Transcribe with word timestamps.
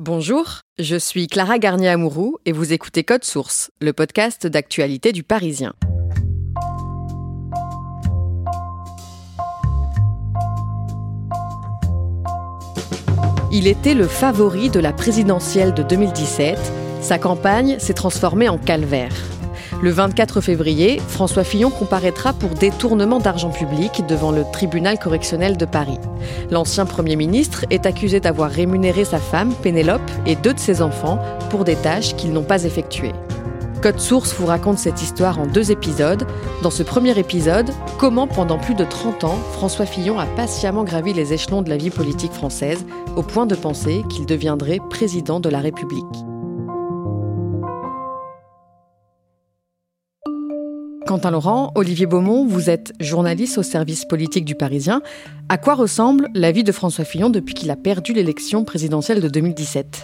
Bonjour, 0.00 0.60
je 0.78 0.94
suis 0.94 1.26
Clara 1.26 1.58
Garnier-Amouroux 1.58 2.38
et 2.46 2.52
vous 2.52 2.72
écoutez 2.72 3.02
Code 3.02 3.24
Source, 3.24 3.72
le 3.80 3.92
podcast 3.92 4.46
d'actualité 4.46 5.10
du 5.10 5.24
Parisien. 5.24 5.74
Il 13.50 13.66
était 13.66 13.94
le 13.94 14.06
favori 14.06 14.70
de 14.70 14.78
la 14.78 14.92
présidentielle 14.92 15.74
de 15.74 15.82
2017. 15.82 16.56
Sa 17.00 17.18
campagne 17.18 17.80
s'est 17.80 17.92
transformée 17.92 18.48
en 18.48 18.56
calvaire. 18.56 19.37
Le 19.80 19.90
24 19.90 20.40
février, 20.40 21.00
François 21.06 21.44
Fillon 21.44 21.70
comparaîtra 21.70 22.32
pour 22.32 22.50
détournement 22.50 23.20
d'argent 23.20 23.50
public 23.50 24.02
devant 24.08 24.32
le 24.32 24.42
tribunal 24.52 24.98
correctionnel 24.98 25.56
de 25.56 25.64
Paris. 25.64 25.98
L'ancien 26.50 26.84
Premier 26.84 27.14
ministre 27.14 27.64
est 27.70 27.86
accusé 27.86 28.18
d'avoir 28.18 28.50
rémunéré 28.50 29.04
sa 29.04 29.18
femme, 29.18 29.54
Pénélope, 29.54 30.10
et 30.26 30.34
deux 30.34 30.52
de 30.52 30.58
ses 30.58 30.82
enfants 30.82 31.20
pour 31.50 31.62
des 31.62 31.76
tâches 31.76 32.16
qu'ils 32.16 32.32
n'ont 32.32 32.42
pas 32.42 32.64
effectuées. 32.64 33.12
Code 33.80 34.00
Source 34.00 34.34
vous 34.34 34.46
raconte 34.46 34.78
cette 34.78 35.00
histoire 35.00 35.38
en 35.38 35.46
deux 35.46 35.70
épisodes. 35.70 36.26
Dans 36.64 36.72
ce 36.72 36.82
premier 36.82 37.16
épisode, 37.16 37.70
comment 37.98 38.26
pendant 38.26 38.58
plus 38.58 38.74
de 38.74 38.82
30 38.82 39.22
ans, 39.22 39.38
François 39.52 39.86
Fillon 39.86 40.18
a 40.18 40.26
patiemment 40.26 40.82
gravi 40.82 41.12
les 41.12 41.32
échelons 41.32 41.62
de 41.62 41.70
la 41.70 41.76
vie 41.76 41.90
politique 41.90 42.32
française 42.32 42.84
au 43.14 43.22
point 43.22 43.46
de 43.46 43.54
penser 43.54 44.02
qu'il 44.08 44.26
deviendrait 44.26 44.80
président 44.90 45.38
de 45.38 45.48
la 45.48 45.60
République. 45.60 46.27
Quentin 51.06 51.30
Laurent, 51.30 51.72
Olivier 51.74 52.06
Beaumont, 52.06 52.46
vous 52.46 52.68
êtes 52.68 52.92
journaliste 53.00 53.58
au 53.58 53.62
service 53.62 54.04
politique 54.04 54.44
du 54.44 54.54
Parisien. 54.54 55.00
À 55.48 55.56
quoi 55.56 55.74
ressemble 55.74 56.28
la 56.34 56.52
vie 56.52 56.64
de 56.64 56.72
François 56.72 57.04
Fillon 57.04 57.30
depuis 57.30 57.54
qu'il 57.54 57.70
a 57.70 57.76
perdu 57.76 58.12
l'élection 58.12 58.64
présidentielle 58.64 59.22
de 59.22 59.28
2017 59.28 60.02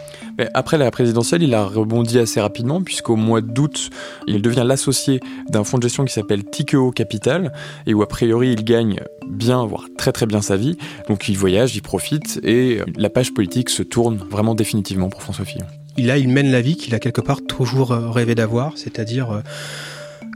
Après 0.54 0.78
la 0.78 0.90
présidentielle, 0.90 1.42
il 1.42 1.52
a 1.54 1.66
rebondi 1.66 2.18
assez 2.18 2.40
rapidement 2.40 2.82
puisqu'au 2.82 3.16
mois 3.16 3.42
d'août, 3.42 3.90
il 4.26 4.40
devient 4.40 4.64
l'associé 4.64 5.20
d'un 5.50 5.64
fonds 5.64 5.78
de 5.78 5.82
gestion 5.82 6.04
qui 6.04 6.12
s'appelle 6.14 6.44
Tikeo 6.44 6.90
Capital 6.92 7.52
et 7.86 7.92
où 7.92 8.02
a 8.02 8.08
priori 8.08 8.52
il 8.52 8.64
gagne 8.64 9.00
bien, 9.28 9.66
voire 9.66 9.88
très 9.98 10.12
très 10.12 10.26
bien 10.26 10.40
sa 10.40 10.56
vie. 10.56 10.78
Donc 11.08 11.28
il 11.28 11.36
voyage, 11.36 11.76
il 11.76 11.82
profite 11.82 12.40
et 12.42 12.80
la 12.96 13.10
page 13.10 13.34
politique 13.34 13.68
se 13.68 13.82
tourne 13.82 14.16
vraiment 14.30 14.54
définitivement 14.54 15.10
pour 15.10 15.22
François 15.22 15.44
Fillon. 15.44 15.66
Là, 15.98 16.18
il 16.18 16.28
mène 16.28 16.50
la 16.50 16.60
vie 16.60 16.76
qu'il 16.76 16.94
a 16.94 16.98
quelque 16.98 17.20
part 17.20 17.40
toujours 17.42 17.92
euh, 17.92 18.10
rêvé 18.10 18.34
d'avoir, 18.34 18.72
c'est-à-dire 18.76 19.42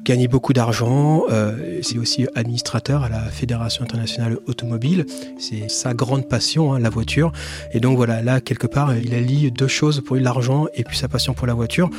gagner 0.05 0.29
beaucoup 0.29 0.53
d'argent. 0.53 1.25
Euh, 1.31 1.81
c'est 1.83 1.99
aussi 1.99 2.27
administrateur 2.35 3.03
à 3.03 3.09
la 3.09 3.21
Fédération 3.21 3.85
internationale 3.85 4.39
automobile. 4.47 5.07
C'est 5.39 5.69
sa 5.69 5.95
grande 5.95 6.29
passion, 6.29 6.73
hein, 6.73 6.79
la 6.79 6.91
voiture. 6.91 7.33
Et 7.73 7.81
donc 7.81 7.97
voilà, 7.97 8.23
là, 8.23 8.41
quelque 8.41 8.67
part, 8.67 8.97
il 8.97 9.15
allie 9.15 9.51
deux 9.51 9.69
choses 9.69 10.03
pour 10.05 10.17
lui, 10.17 10.23
l'argent 10.23 10.67
et 10.75 10.85
puis 10.85 10.97
sa 10.97 11.09
passion 11.09 11.35
pour 11.35 11.47
la 11.47 11.55
voiture. 11.55 11.91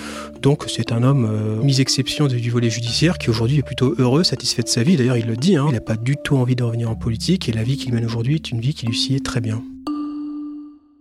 Donc 0.41 0.65
c'est 0.67 0.91
un 0.91 1.03
homme, 1.03 1.27
euh, 1.29 1.63
mis 1.63 1.81
exception 1.81 2.27
du 2.27 2.49
volet 2.49 2.69
judiciaire, 2.69 3.17
qui 3.17 3.29
aujourd'hui 3.29 3.59
est 3.59 3.63
plutôt 3.63 3.95
heureux, 3.97 4.23
satisfait 4.23 4.63
de 4.63 4.69
sa 4.69 4.83
vie. 4.83 4.97
D'ailleurs, 4.97 5.17
il 5.17 5.27
le 5.27 5.37
dit, 5.37 5.55
hein, 5.55 5.65
il 5.69 5.73
n'a 5.73 5.81
pas 5.81 5.97
du 5.97 6.15
tout 6.23 6.37
envie 6.37 6.55
de 6.55 6.63
revenir 6.63 6.89
en 6.89 6.95
politique 6.95 7.49
et 7.49 7.51
la 7.51 7.63
vie 7.63 7.77
qu'il 7.77 7.93
mène 7.93 8.05
aujourd'hui 8.05 8.35
est 8.35 8.51
une 8.51 8.59
vie 8.59 8.73
qui 8.73 8.87
lui 8.87 8.97
sied 8.97 9.21
très 9.21 9.41
bien. 9.41 9.61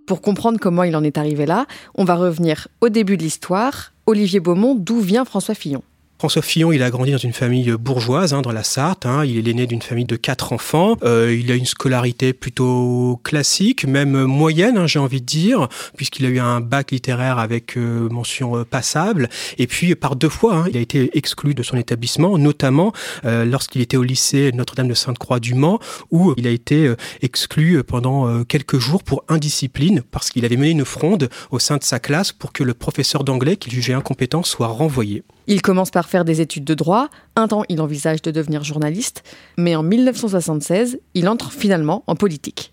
Pour 0.07 0.23
comprendre 0.23 0.59
comment 0.59 0.85
il 0.85 0.97
en 0.97 1.05
est 1.05 1.19
arrivé 1.19 1.45
là, 1.45 1.67
on 1.95 2.05
va 2.05 2.15
revenir 2.15 2.69
au 2.81 2.89
début 2.89 3.19
de 3.19 3.23
l'histoire. 3.23 3.93
Olivier 4.07 4.41
Beaumont, 4.41 4.75
d'où 4.75 5.01
vient 5.01 5.27
François 5.27 5.55
Fillon? 5.55 5.83
François 6.19 6.43
Fillon, 6.43 6.73
il 6.73 6.83
a 6.83 6.91
grandi 6.91 7.13
dans 7.13 7.19
une 7.19 7.33
famille 7.33 7.71
bourgeoise, 7.79 8.35
hein, 8.35 8.43
dans 8.43 8.51
la 8.51 8.65
Sarthe. 8.65 9.07
Hein. 9.07 9.25
Il 9.25 9.39
est 9.39 9.43
l'aîné 9.43 9.69
d'une 9.69 9.83
famille 9.83 10.05
de 10.05 10.17
quatre 10.17 10.53
enfants. 10.53 10.97
Euh, 11.05 11.33
il 11.33 11.53
a 11.53 11.55
une 11.55 11.65
scolarité 11.65 12.33
plutôt 12.33 13.21
classique, 13.23 13.85
même 13.85 14.25
moyenne, 14.25 14.79
hein, 14.79 14.89
j'ai 14.89 14.99
envie 14.99 15.21
de 15.21 15.27
dire, 15.27 15.69
puisqu'il 15.97 16.27
a 16.27 16.29
eu 16.29 16.41
un 16.41 16.61
bac 16.61 16.91
littéraire 16.91 17.39
avec 17.39 17.77
euh, 17.77 18.09
mention 18.09 18.57
euh, 18.57 18.65
passable. 18.65 19.29
Et 19.59 19.69
puis, 19.69 19.95
par 19.95 20.17
deux 20.17 20.29
fois, 20.29 20.57
hein, 20.57 20.65
il 20.69 20.77
a 20.77 20.81
été 20.81 21.17
exclu 21.17 21.55
de 21.55 21.63
son 21.63 21.77
établissement, 21.77 22.37
notamment 22.37 22.93
euh, 23.25 23.45
lorsqu'il 23.45 23.81
était 23.81 23.97
au 23.97 24.03
lycée 24.03 24.51
Notre-Dame 24.53 24.89
de 24.89 24.95
Sainte-Croix 24.95 25.39
du 25.39 25.55
Mans, 25.55 25.79
où 26.11 26.35
il 26.37 26.49
a 26.49 26.51
été 26.51 26.89
euh, 26.89 26.97
exclu 27.23 27.85
pendant 27.85 28.43
quelques 28.43 28.79
jours 28.79 29.05
pour 29.05 29.23
indiscipline, 29.29 30.03
parce 30.11 30.31
qu'il 30.31 30.45
avait 30.45 30.57
mené 30.57 30.71
une 30.71 30.85
fronde 30.85 31.29
au 31.53 31.61
sein 31.61 31.77
de 31.77 31.85
sa 31.85 32.01
classe 32.01 32.33
pour 32.33 32.53
que 32.53 32.65
le 32.65 32.75
professeur 32.75 33.23
d'anglais, 33.23 33.57
qu'il 33.57 33.73
jugeait 33.73 33.93
incompétent, 33.93 34.43
soit 34.43 34.67
renvoyé. 34.67 35.23
Il 35.51 35.63
commence 35.63 35.91
par 35.91 36.09
faire 36.09 36.27
des 36.27 36.43
études 36.43 36.65
de 36.65 36.75
droit. 36.75 37.09
Un 37.39 37.47
temps, 37.47 37.63
il 37.69 37.81
envisage 37.81 38.21
de 38.21 38.33
devenir 38.33 38.65
journaliste. 38.65 39.23
Mais 39.57 39.77
en 39.77 39.85
1976, 39.85 40.99
il 41.15 41.29
entre 41.29 41.53
finalement 41.53 42.03
en 42.09 42.17
politique. 42.17 42.73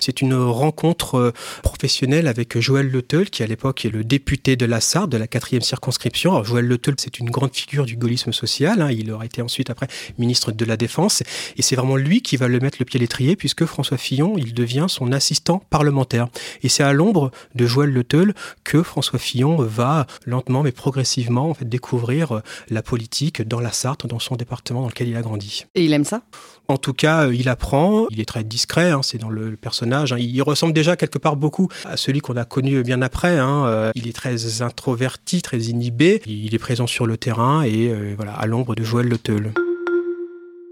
C'est 0.00 0.22
une 0.22 0.32
rencontre 0.32 1.16
euh, 1.16 1.32
professionnelle 1.62 2.26
avec 2.26 2.58
Joël 2.58 2.88
Leteul, 2.88 3.28
qui 3.28 3.42
à 3.42 3.46
l'époque 3.46 3.84
est 3.84 3.90
le 3.90 4.04
député 4.04 4.56
de 4.56 4.64
la 4.64 4.80
Sarthe, 4.80 5.10
de 5.10 5.18
la 5.18 5.26
quatrième 5.26 5.60
circonscription. 5.60 6.30
Alors, 6.30 6.46
Joël 6.46 6.66
Leteul, 6.66 6.94
c'est 6.96 7.18
une 7.18 7.28
grande 7.28 7.54
figure 7.54 7.84
du 7.84 7.98
gaullisme 7.98 8.32
social. 8.32 8.80
Hein. 8.80 8.90
Il 8.90 9.10
aura 9.10 9.26
été 9.26 9.42
ensuite 9.42 9.68
après 9.68 9.88
ministre 10.16 10.52
de 10.52 10.64
la 10.64 10.78
Défense. 10.78 11.22
Et 11.58 11.62
c'est 11.62 11.76
vraiment 11.76 11.96
lui 11.96 12.22
qui 12.22 12.38
va 12.38 12.48
le 12.48 12.60
mettre 12.60 12.78
le 12.80 12.86
pied 12.86 12.98
à 12.98 13.02
l'étrier, 13.02 13.36
puisque 13.36 13.66
François 13.66 13.98
Fillon, 13.98 14.38
il 14.38 14.54
devient 14.54 14.86
son 14.88 15.12
assistant 15.12 15.62
parlementaire. 15.68 16.28
Et 16.62 16.70
c'est 16.70 16.82
à 16.82 16.94
l'ombre 16.94 17.30
de 17.54 17.66
Joël 17.66 17.90
Leteul 17.90 18.32
que 18.64 18.82
François 18.82 19.18
Fillon 19.18 19.56
va 19.56 20.06
lentement 20.24 20.62
mais 20.62 20.72
progressivement 20.72 21.50
en 21.50 21.54
fait, 21.54 21.68
découvrir 21.68 22.32
euh, 22.32 22.40
la 22.70 22.82
politique 22.82 23.46
dans 23.46 23.60
la 23.60 23.72
Sarthe, 23.72 23.97
dans 24.06 24.18
son 24.18 24.36
département 24.36 24.82
dans 24.82 24.88
lequel 24.88 25.08
il 25.08 25.16
a 25.16 25.22
grandi. 25.22 25.64
Et 25.74 25.84
il 25.84 25.92
aime 25.92 26.04
ça? 26.04 26.22
En 26.68 26.76
tout 26.76 26.92
cas, 26.92 27.26
euh, 27.26 27.34
il 27.34 27.48
apprend, 27.48 28.06
il 28.10 28.20
est 28.20 28.26
très 28.26 28.44
discret, 28.44 28.90
hein, 28.90 29.00
c'est 29.02 29.18
dans 29.18 29.30
le, 29.30 29.56
personnage. 29.56 30.12
Hein. 30.12 30.18
Il 30.18 30.40
ressemble 30.42 30.72
déjà 30.72 30.96
quelque 30.96 31.18
part 31.18 31.36
beaucoup 31.36 31.68
à 31.84 31.96
celui 31.96 32.20
qu'on 32.20 32.36
a 32.36 32.44
connu 32.44 32.82
bien 32.82 33.02
après. 33.02 33.38
Hein. 33.38 33.64
Euh, 33.66 33.90
il 33.94 34.06
est 34.06 34.12
très 34.12 34.62
introverti, 34.62 35.42
très 35.42 35.58
inhibé. 35.58 36.22
Il 36.26 36.54
est 36.54 36.58
présent 36.58 36.86
sur 36.86 37.06
le 37.06 37.16
terrain 37.16 37.62
et 37.62 37.92
voilà, 38.14 38.32
à 38.32 38.46
l'ombre 38.46 38.74
de 38.74 38.84
Joël 38.84 39.08
Le 39.08 39.18
Teul. 39.18 39.52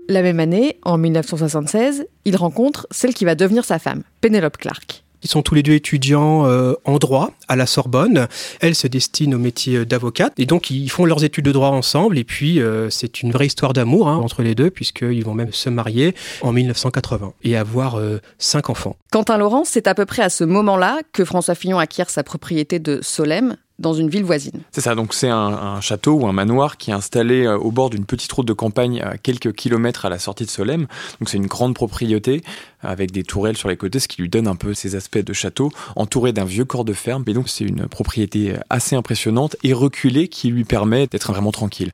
La 0.09 0.23
même 0.23 0.39
année, 0.39 0.79
en 0.83 0.99
1976, 0.99 2.07
il 2.25 2.37
rencontre 2.37 2.87
celle 2.93 3.13
qui 3.13 3.25
va 3.25 3.35
devenir 3.35 3.65
sa 3.65 3.81
femme, 3.81 4.03
Penelope 4.21 4.57
Clark. 4.57 5.06
Ils 5.23 5.31
sont 5.31 5.43
tous 5.43 5.55
les 5.55 5.63
deux 5.63 5.73
étudiants 5.73 6.47
euh, 6.47 6.75
en 6.85 6.99
droit 6.99 7.31
à 7.49 7.57
la 7.57 7.67
Sorbonne. 7.67 8.29
Elle 8.61 8.75
se 8.75 8.87
destine 8.87 9.35
au 9.35 9.39
métier 9.39 9.85
d'avocate 9.85 10.33
et 10.39 10.47
donc 10.47 10.71
ils 10.71 10.89
font 10.89 11.05
leurs 11.05 11.25
études 11.25 11.45
de 11.45 11.53
droit 11.53 11.69
ensemble. 11.69 12.19
Et 12.19 12.25
puis 12.25 12.61
euh, 12.61 12.91
c'est 12.91 13.23
une 13.23 13.33
vraie 13.33 13.47
histoire 13.47 13.73
d'amour 13.73 14.09
hein, 14.09 14.17
entre 14.17 14.43
les 14.43 14.55
deux 14.55 14.71
puisqu'ils 14.71 15.25
vont 15.25 15.35
même 15.35 15.53
se 15.53 15.71
marier 15.71 16.15
en 16.43 16.53
1980 16.53 17.33
et 17.45 17.57
avoir 17.57 17.97
euh, 17.97 18.19
cinq 18.39 18.71
enfants. 18.71 18.97
Quentin 19.11 19.39
Laurent, 19.39 19.65
c'est 19.65 19.87
à 19.87 19.95
peu 19.95 20.07
près 20.07 20.23
à 20.23 20.31
ce 20.31 20.45
moment-là 20.45 21.01
que 21.13 21.25
François 21.25 21.55
Fillon 21.55 21.79
acquiert 21.79 22.11
sa 22.11 22.23
propriété 22.23 22.79
de 22.79 23.01
Solem, 23.03 23.57
dans 23.79 23.93
une 23.93 24.09
ville 24.09 24.25
voisine. 24.25 24.61
C'est 24.73 24.81
ça, 24.81 24.95
donc 24.95 25.13
c'est 25.13 25.29
un, 25.29 25.37
un, 25.37 25.81
château 25.81 26.15
ou 26.15 26.27
un 26.27 26.33
manoir 26.33 26.77
qui 26.77 26.91
est 26.91 26.95
installé 26.95 27.45
euh, 27.45 27.59
au 27.59 27.71
bord 27.71 27.91
d'une 27.91 28.07
petite 28.07 28.33
route 28.33 28.47
de 28.47 28.53
campagne 28.53 29.01
à 29.03 29.19
quelques 29.19 29.53
kilomètres 29.53 30.07
à 30.07 30.09
la 30.09 30.19
sortie 30.19 30.45
de 30.45 30.51
Solem. 30.51 30.87
Donc 31.21 31.29
c'est 31.29 31.37
une 31.37 31.47
grande 31.47 31.75
propriété 31.75 32.43
avec 32.81 33.11
des 33.11 33.23
tourelles 33.23 33.57
sur 33.57 33.69
les 33.69 33.77
côtés, 33.77 33.99
ce 33.99 34.09
qui 34.09 34.23
lui 34.23 34.29
donne 34.29 34.49
un 34.49 34.57
peu 34.57 34.73
ces 34.73 34.95
aspects 34.95 35.19
de 35.19 35.33
château, 35.33 35.71
entouré 35.95 36.33
d'un 36.33 36.45
vieux 36.45 36.65
corps 36.65 36.85
de 36.85 36.93
ferme. 36.93 37.25
Et 37.27 37.35
donc 37.35 37.49
c'est 37.49 37.65
une 37.65 37.87
propriété 37.87 38.55
assez 38.71 38.97
impressionnante 38.97 39.57
et 39.63 39.73
reculée 39.73 40.29
qui 40.29 40.49
lui 40.49 40.65
permet 40.65 41.07
d'être 41.07 41.33
vraiment 41.33 41.53
tranquille. 41.53 41.91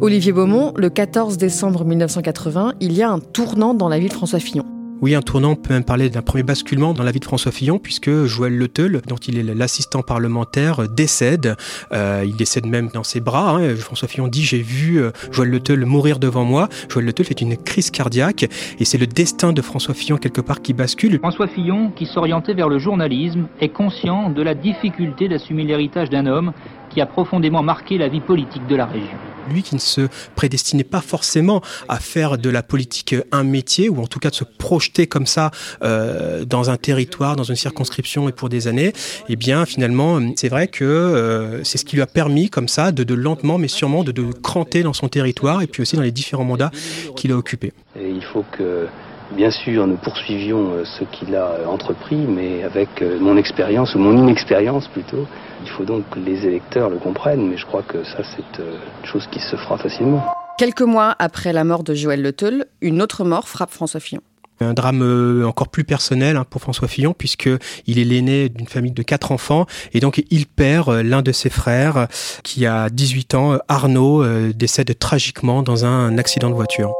Olivier 0.00 0.32
Beaumont, 0.32 0.74
le 0.76 0.90
14 0.90 1.38
décembre 1.38 1.84
1980, 1.84 2.74
il 2.80 2.92
y 2.92 3.02
a 3.02 3.10
un 3.10 3.18
tournant 3.18 3.72
dans 3.72 3.88
la 3.88 3.98
vie 3.98 4.08
de 4.08 4.12
François 4.12 4.40
Fillon. 4.40 4.75
Oui, 5.02 5.14
un 5.14 5.20
tournant, 5.20 5.56
peut 5.56 5.74
même 5.74 5.84
parler 5.84 6.08
d'un 6.08 6.22
premier 6.22 6.42
basculement 6.42 6.94
dans 6.94 7.02
la 7.02 7.12
vie 7.12 7.20
de 7.20 7.24
François 7.24 7.52
Fillon, 7.52 7.78
puisque 7.78 8.24
Joël 8.24 8.56
Le 8.56 8.66
dont 9.06 9.16
il 9.16 9.38
est 9.38 9.54
l'assistant 9.54 10.02
parlementaire, 10.02 10.88
décède. 10.88 11.56
Euh, 11.92 12.24
il 12.26 12.34
décède 12.34 12.66
même 12.66 12.88
dans 12.88 13.04
ses 13.04 13.20
bras. 13.20 13.56
Hein. 13.56 13.76
François 13.76 14.08
Fillon 14.08 14.26
dit 14.28 14.42
J'ai 14.42 14.62
vu 14.62 14.98
euh, 14.98 15.10
Joël 15.30 15.50
Le 15.50 15.86
mourir 15.86 16.18
devant 16.18 16.44
moi. 16.44 16.70
Joël 16.88 17.04
Le 17.04 17.24
fait 17.24 17.40
une 17.42 17.58
crise 17.58 17.90
cardiaque, 17.90 18.44
et 18.78 18.84
c'est 18.86 18.98
le 18.98 19.06
destin 19.06 19.52
de 19.52 19.60
François 19.60 19.92
Fillon, 19.92 20.16
quelque 20.16 20.40
part, 20.40 20.62
qui 20.62 20.72
bascule. 20.72 21.18
François 21.18 21.48
Fillon, 21.48 21.90
qui 21.90 22.06
s'orientait 22.06 22.54
vers 22.54 22.70
le 22.70 22.78
journalisme, 22.78 23.48
est 23.60 23.68
conscient 23.68 24.30
de 24.30 24.42
la 24.42 24.54
difficulté 24.54 25.28
d'assumer 25.28 25.64
l'héritage 25.64 26.08
d'un 26.08 26.26
homme 26.26 26.52
qui 26.96 27.02
a 27.02 27.06
profondément 27.06 27.62
marqué 27.62 27.98
la 27.98 28.08
vie 28.08 28.22
politique 28.22 28.66
de 28.66 28.74
la 28.74 28.86
région 28.86 29.18
lui 29.50 29.62
qui 29.62 29.76
ne 29.76 29.80
se 29.80 30.08
prédestinait 30.34 30.82
pas 30.82 31.02
forcément 31.02 31.60
à 31.88 32.00
faire 32.00 32.36
de 32.36 32.50
la 32.50 32.64
politique 32.64 33.14
un 33.30 33.44
métier, 33.44 33.88
ou 33.88 34.00
en 34.00 34.08
tout 34.08 34.18
cas 34.18 34.30
de 34.30 34.34
se 34.34 34.42
projeter 34.42 35.06
comme 35.06 35.26
ça 35.26 35.52
euh, 35.84 36.44
dans 36.44 36.68
un 36.68 36.76
territoire, 36.76 37.36
dans 37.36 37.44
une 37.44 37.54
circonscription 37.54 38.28
et 38.28 38.32
pour 38.32 38.48
des 38.48 38.66
années, 38.66 38.92
eh 39.28 39.36
bien 39.36 39.64
finalement, 39.64 40.18
c'est 40.34 40.48
vrai 40.48 40.66
que 40.66 40.84
euh, 40.84 41.62
c'est 41.62 41.78
ce 41.78 41.84
qui 41.84 41.94
lui 41.94 42.02
a 42.02 42.08
permis 42.08 42.50
comme 42.50 42.66
ça 42.66 42.90
de, 42.90 43.04
de 43.04 43.14
lentement 43.14 43.56
mais 43.58 43.68
sûrement 43.68 44.02
de, 44.02 44.10
de 44.10 44.24
cranter 44.32 44.82
dans 44.82 44.94
son 44.94 45.06
territoire 45.06 45.62
et 45.62 45.68
puis 45.68 45.82
aussi 45.82 45.94
dans 45.94 46.02
les 46.02 46.10
différents 46.10 46.44
mandats 46.44 46.72
qu'il 47.14 47.30
a 47.30 47.36
occupés. 47.36 47.72
Et 48.00 48.10
il 48.10 48.24
faut 48.24 48.44
que 48.50 48.88
Bien 49.32 49.50
sûr, 49.50 49.86
nous 49.86 49.96
poursuivions 49.96 50.72
euh, 50.72 50.84
ce 50.84 51.04
qu'il 51.04 51.34
a 51.34 51.68
entrepris, 51.68 52.16
mais 52.16 52.62
avec 52.62 53.02
mon 53.20 53.36
expérience, 53.36 53.94
ou 53.94 53.98
mon 53.98 54.16
inexpérience 54.16 54.86
plutôt, 54.88 55.26
il 55.62 55.70
faut 55.70 55.84
donc 55.84 56.08
que 56.10 56.18
les 56.18 56.46
électeurs 56.46 56.90
le 56.90 56.98
comprennent, 56.98 57.48
mais 57.48 57.56
je 57.56 57.66
crois 57.66 57.82
que 57.82 58.04
ça, 58.04 58.18
c'est 58.22 58.60
euh, 58.60 58.76
une 59.00 59.06
chose 59.06 59.26
qui 59.30 59.40
se 59.40 59.56
fera 59.56 59.78
facilement. 59.78 60.24
Quelques 60.58 60.82
mois 60.82 61.14
après 61.18 61.52
la 61.52 61.64
mort 61.64 61.82
de 61.82 61.94
Joël 61.94 62.22
Le 62.22 62.66
une 62.80 63.02
autre 63.02 63.24
mort 63.24 63.48
frappe 63.48 63.70
François 63.70 64.00
Fillon. 64.00 64.22
Un 64.60 64.72
drame 64.72 65.02
euh, 65.02 65.46
encore 65.46 65.68
plus 65.68 65.84
personnel 65.84 66.36
hein, 66.36 66.46
pour 66.48 66.62
François 66.62 66.88
Fillon 66.88 67.14
puisque 67.16 67.50
il 67.86 67.98
est 67.98 68.04
l'aîné 68.04 68.48
d'une 68.48 68.66
famille 68.66 68.92
de 68.92 69.02
quatre 69.02 69.32
enfants 69.32 69.66
et 69.92 70.00
donc 70.00 70.22
il 70.30 70.46
perd 70.46 70.88
euh, 70.88 71.02
l'un 71.02 71.20
de 71.20 71.32
ses 71.32 71.50
frères 71.50 72.08
qui 72.42 72.64
a 72.64 72.88
18 72.88 73.34
ans, 73.34 73.58
Arnaud, 73.68 74.24
décède 74.52 74.98
tragiquement 74.98 75.62
dans 75.62 75.84
un 75.84 76.16
accident 76.16 76.48
de 76.48 76.54
voiture. 76.54 76.94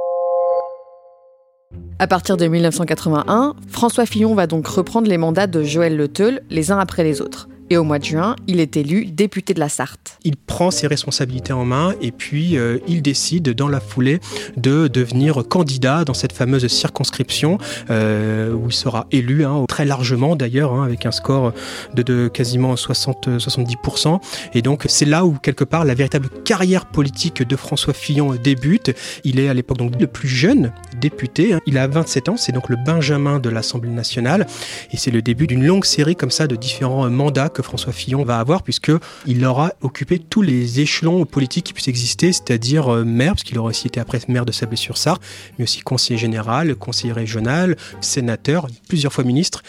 À 1.99 2.07
partir 2.07 2.37
de 2.37 2.47
1981, 2.47 3.55
François 3.69 4.05
Fillon 4.05 4.35
va 4.35 4.47
donc 4.47 4.67
reprendre 4.67 5.09
les 5.09 5.17
mandats 5.17 5.47
de 5.47 5.63
Joël 5.63 5.97
Le 5.97 6.11
les 6.51 6.71
uns 6.71 6.79
après 6.79 7.05
les 7.05 7.23
autres. 7.23 7.49
Et 7.69 7.77
au 7.77 7.83
mois 7.83 7.99
de 7.99 8.05
juin, 8.05 8.37
il 8.47 8.61
est 8.61 8.77
élu 8.77 9.07
député 9.07 9.53
de 9.53 9.59
la 9.59 9.69
Sarthe. 9.69 10.19
Il 10.23 10.37
prend 10.37 10.71
ses 10.71 10.87
responsabilités 10.87 11.53
en 11.53 11.65
main 11.65 11.95
et 12.01 12.13
puis 12.13 12.57
euh, 12.57 12.79
il 12.87 13.03
décide 13.03 13.55
dans 13.55 13.67
la 13.67 13.81
foulée 13.81 14.21
de 14.57 14.87
devenir 14.87 15.43
candidat 15.49 16.05
dans 16.05 16.15
cette 16.15 16.33
fameuse 16.33 16.65
circonscription 16.69 17.59
euh, 17.91 18.53
où 18.53 18.69
il 18.69 18.73
sera 18.73 19.09
élu 19.11 19.45
hein, 19.45 19.65
très 19.67 19.85
largement 19.85 20.37
d'ailleurs 20.37 20.75
hein, 20.75 20.85
avec 20.85 21.07
un 21.07 21.11
score 21.11 21.53
de, 21.95 22.29
quasiment 22.29 22.75
60-70%. 22.77 24.21
Et 24.55 24.63
donc 24.63 24.85
c'est 24.89 25.05
là 25.05 25.25
où 25.25 25.33
quelque 25.33 25.65
part 25.65 25.85
la 25.85 25.95
véritable 25.95 26.29
carrière 26.45 26.87
politique 26.87 27.43
de 27.43 27.57
François 27.57 27.95
Fillon 27.95 28.37
débute. 28.37 28.93
Il 29.25 29.41
est 29.41 29.49
à 29.49 29.55
l'époque 29.55 29.79
donc 29.79 30.01
le 30.01 30.07
plus 30.07 30.29
jeune 30.29 30.73
député. 31.01 31.55
Hein. 31.55 31.61
Il 31.67 31.79
a 31.79 31.87
27 31.87 32.29
ans, 32.29 32.37
c'est 32.37 32.53
donc 32.53 32.69
le 32.69 32.77
Benjamin 32.77 33.39
de 33.39 33.49
l'Assemblée 33.49 33.91
nationale 33.91 34.47
et 34.93 34.97
c'est 34.97 35.11
le 35.11 35.23
début 35.23 35.47
d'une 35.47 35.65
longue 35.65 35.85
série 35.85 36.17
comme 36.17 36.31
ça 36.31 36.47
de 36.47 36.57
différents 36.57 37.09
mandats 37.11 37.49
que 37.49 37.63
François 37.63 37.93
Fillon 37.93 38.25
va 38.25 38.39
avoir, 38.39 38.63
puisqu'il 38.63 39.45
aura 39.45 39.73
occupé 39.81 40.19
tous 40.19 40.43
les 40.43 40.81
échelons 40.81 41.25
politiques 41.25 41.67
qui 41.67 41.73
puissent 41.73 41.89
exister, 41.89 42.33
c'est-à-dire 42.33 42.93
euh, 42.93 43.05
maire, 43.05 43.33
parce 43.33 43.45
qu'il 43.45 43.59
aura 43.59 43.71
aussi 43.71 43.87
été 43.87 44.01
après 44.01 44.21
maire 44.29 44.45
de 44.45 44.53
Sablé-sur-Sarthe, 44.53 45.23
mais 45.59 45.65
aussi 45.65 45.81
conseiller 45.81 46.19
général, 46.19 46.75
conseiller 46.77 47.13
régional, 47.13 47.77
sénateur, 48.01 48.69
plusieurs 48.89 49.13
fois 49.13 49.25
ministre, 49.25 49.63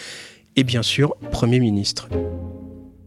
et 0.56 0.64
bien 0.64 0.84
sûr 0.84 1.16
Premier 1.32 1.60
ministre. 1.60 2.08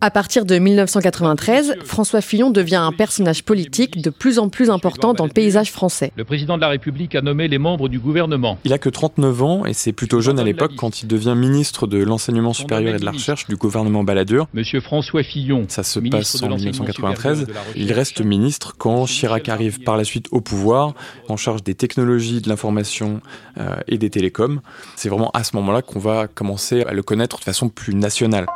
À 0.02 0.10
partir 0.10 0.46
de 0.46 0.58
1993, 0.58 1.74
François 1.84 2.22
Fillon 2.22 2.48
devient 2.48 2.76
un 2.76 2.90
personnage 2.90 3.44
politique 3.44 4.00
de 4.00 4.08
plus 4.08 4.38
en 4.38 4.48
plus 4.48 4.70
important 4.70 5.12
dans 5.12 5.26
le 5.26 5.30
paysage 5.30 5.70
français. 5.70 6.10
Le 6.16 6.24
président 6.24 6.56
de 6.56 6.62
la 6.62 6.68
République 6.68 7.14
a 7.14 7.20
nommé 7.20 7.48
les 7.48 7.58
membres 7.58 7.90
du 7.90 7.98
gouvernement. 7.98 8.58
Il 8.64 8.72
a 8.72 8.78
que 8.78 8.88
39 8.88 9.42
ans 9.42 9.66
et 9.66 9.74
c'est 9.74 9.92
plutôt 9.92 10.22
jeune 10.22 10.38
à 10.38 10.42
l'époque 10.42 10.72
quand 10.74 11.02
il 11.02 11.06
devient 11.06 11.34
ministre 11.36 11.86
de 11.86 12.02
l'enseignement 12.02 12.54
supérieur 12.54 12.94
et 12.94 12.98
de 12.98 13.04
la 13.04 13.10
recherche 13.10 13.46
du 13.46 13.56
gouvernement 13.56 14.02
Balladur. 14.02 14.46
Monsieur 14.54 14.80
François 14.80 15.22
Fillon. 15.22 15.66
Ça 15.68 15.82
se 15.82 16.00
passe 16.00 16.42
en 16.42 16.48
1993. 16.48 17.48
Il 17.76 17.92
reste 17.92 18.22
ministre 18.22 18.76
quand 18.78 19.04
Chirac 19.04 19.50
arrive 19.50 19.80
par 19.80 19.98
la 19.98 20.04
suite 20.04 20.28
au 20.30 20.40
pouvoir, 20.40 20.94
en 21.28 21.36
charge 21.36 21.62
des 21.62 21.74
technologies, 21.74 22.40
de 22.40 22.48
l'information 22.48 23.20
euh, 23.58 23.76
et 23.86 23.98
des 23.98 24.08
télécoms. 24.08 24.62
C'est 24.96 25.10
vraiment 25.10 25.30
à 25.34 25.44
ce 25.44 25.54
moment-là 25.56 25.82
qu'on 25.82 25.98
va 25.98 26.26
commencer 26.26 26.84
à 26.84 26.94
le 26.94 27.02
connaître 27.02 27.38
de 27.38 27.44
façon 27.44 27.68
plus 27.68 27.94
nationale. 27.94 28.46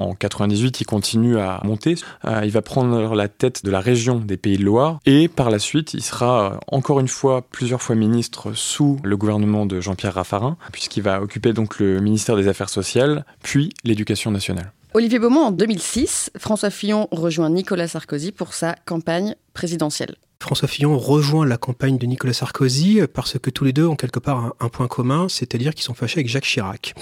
En 0.00 0.14
98, 0.14 0.80
il 0.80 0.84
continue 0.86 1.38
à 1.38 1.60
monter. 1.62 1.94
Euh, 2.24 2.40
il 2.44 2.50
va 2.50 2.62
prendre 2.62 3.14
la 3.14 3.28
tête 3.28 3.64
de 3.66 3.70
la 3.70 3.80
région 3.80 4.18
des 4.18 4.38
Pays 4.38 4.56
de 4.56 4.64
Loire 4.64 4.98
et 5.04 5.28
par 5.28 5.50
la 5.50 5.58
suite, 5.58 5.92
il 5.92 6.02
sera 6.02 6.54
euh, 6.54 6.56
encore 6.68 7.00
une 7.00 7.08
fois 7.08 7.42
plusieurs 7.42 7.82
fois 7.82 7.94
ministre 7.94 8.54
sous 8.54 8.98
le 9.04 9.16
gouvernement 9.18 9.66
de 9.66 9.80
Jean-Pierre 9.80 10.14
Raffarin, 10.14 10.56
puisqu'il 10.72 11.02
va 11.02 11.20
occuper 11.20 11.52
donc 11.52 11.78
le 11.78 12.00
ministère 12.00 12.36
des 12.36 12.48
Affaires 12.48 12.70
sociales, 12.70 13.26
puis 13.42 13.74
l'éducation 13.84 14.30
nationale. 14.30 14.72
Olivier 14.94 15.18
Beaumont, 15.18 15.44
en 15.44 15.50
2006, 15.50 16.30
François 16.38 16.70
Fillon 16.70 17.06
rejoint 17.12 17.50
Nicolas 17.50 17.86
Sarkozy 17.86 18.32
pour 18.32 18.54
sa 18.54 18.74
campagne 18.86 19.36
présidentielle. 19.52 20.16
François 20.42 20.68
Fillon 20.68 20.96
rejoint 20.96 21.44
la 21.44 21.58
campagne 21.58 21.98
de 21.98 22.06
Nicolas 22.06 22.32
Sarkozy 22.32 23.00
parce 23.12 23.38
que 23.38 23.50
tous 23.50 23.64
les 23.64 23.74
deux 23.74 23.86
ont 23.86 23.94
quelque 23.94 24.18
part 24.18 24.54
un, 24.58 24.68
point 24.70 24.88
commun, 24.88 25.28
c'est-à-dire 25.28 25.74
qu'ils 25.74 25.84
sont 25.84 25.92
fâchés 25.92 26.20
avec 26.20 26.28
Jacques 26.28 26.46
Chirac. 26.46 26.94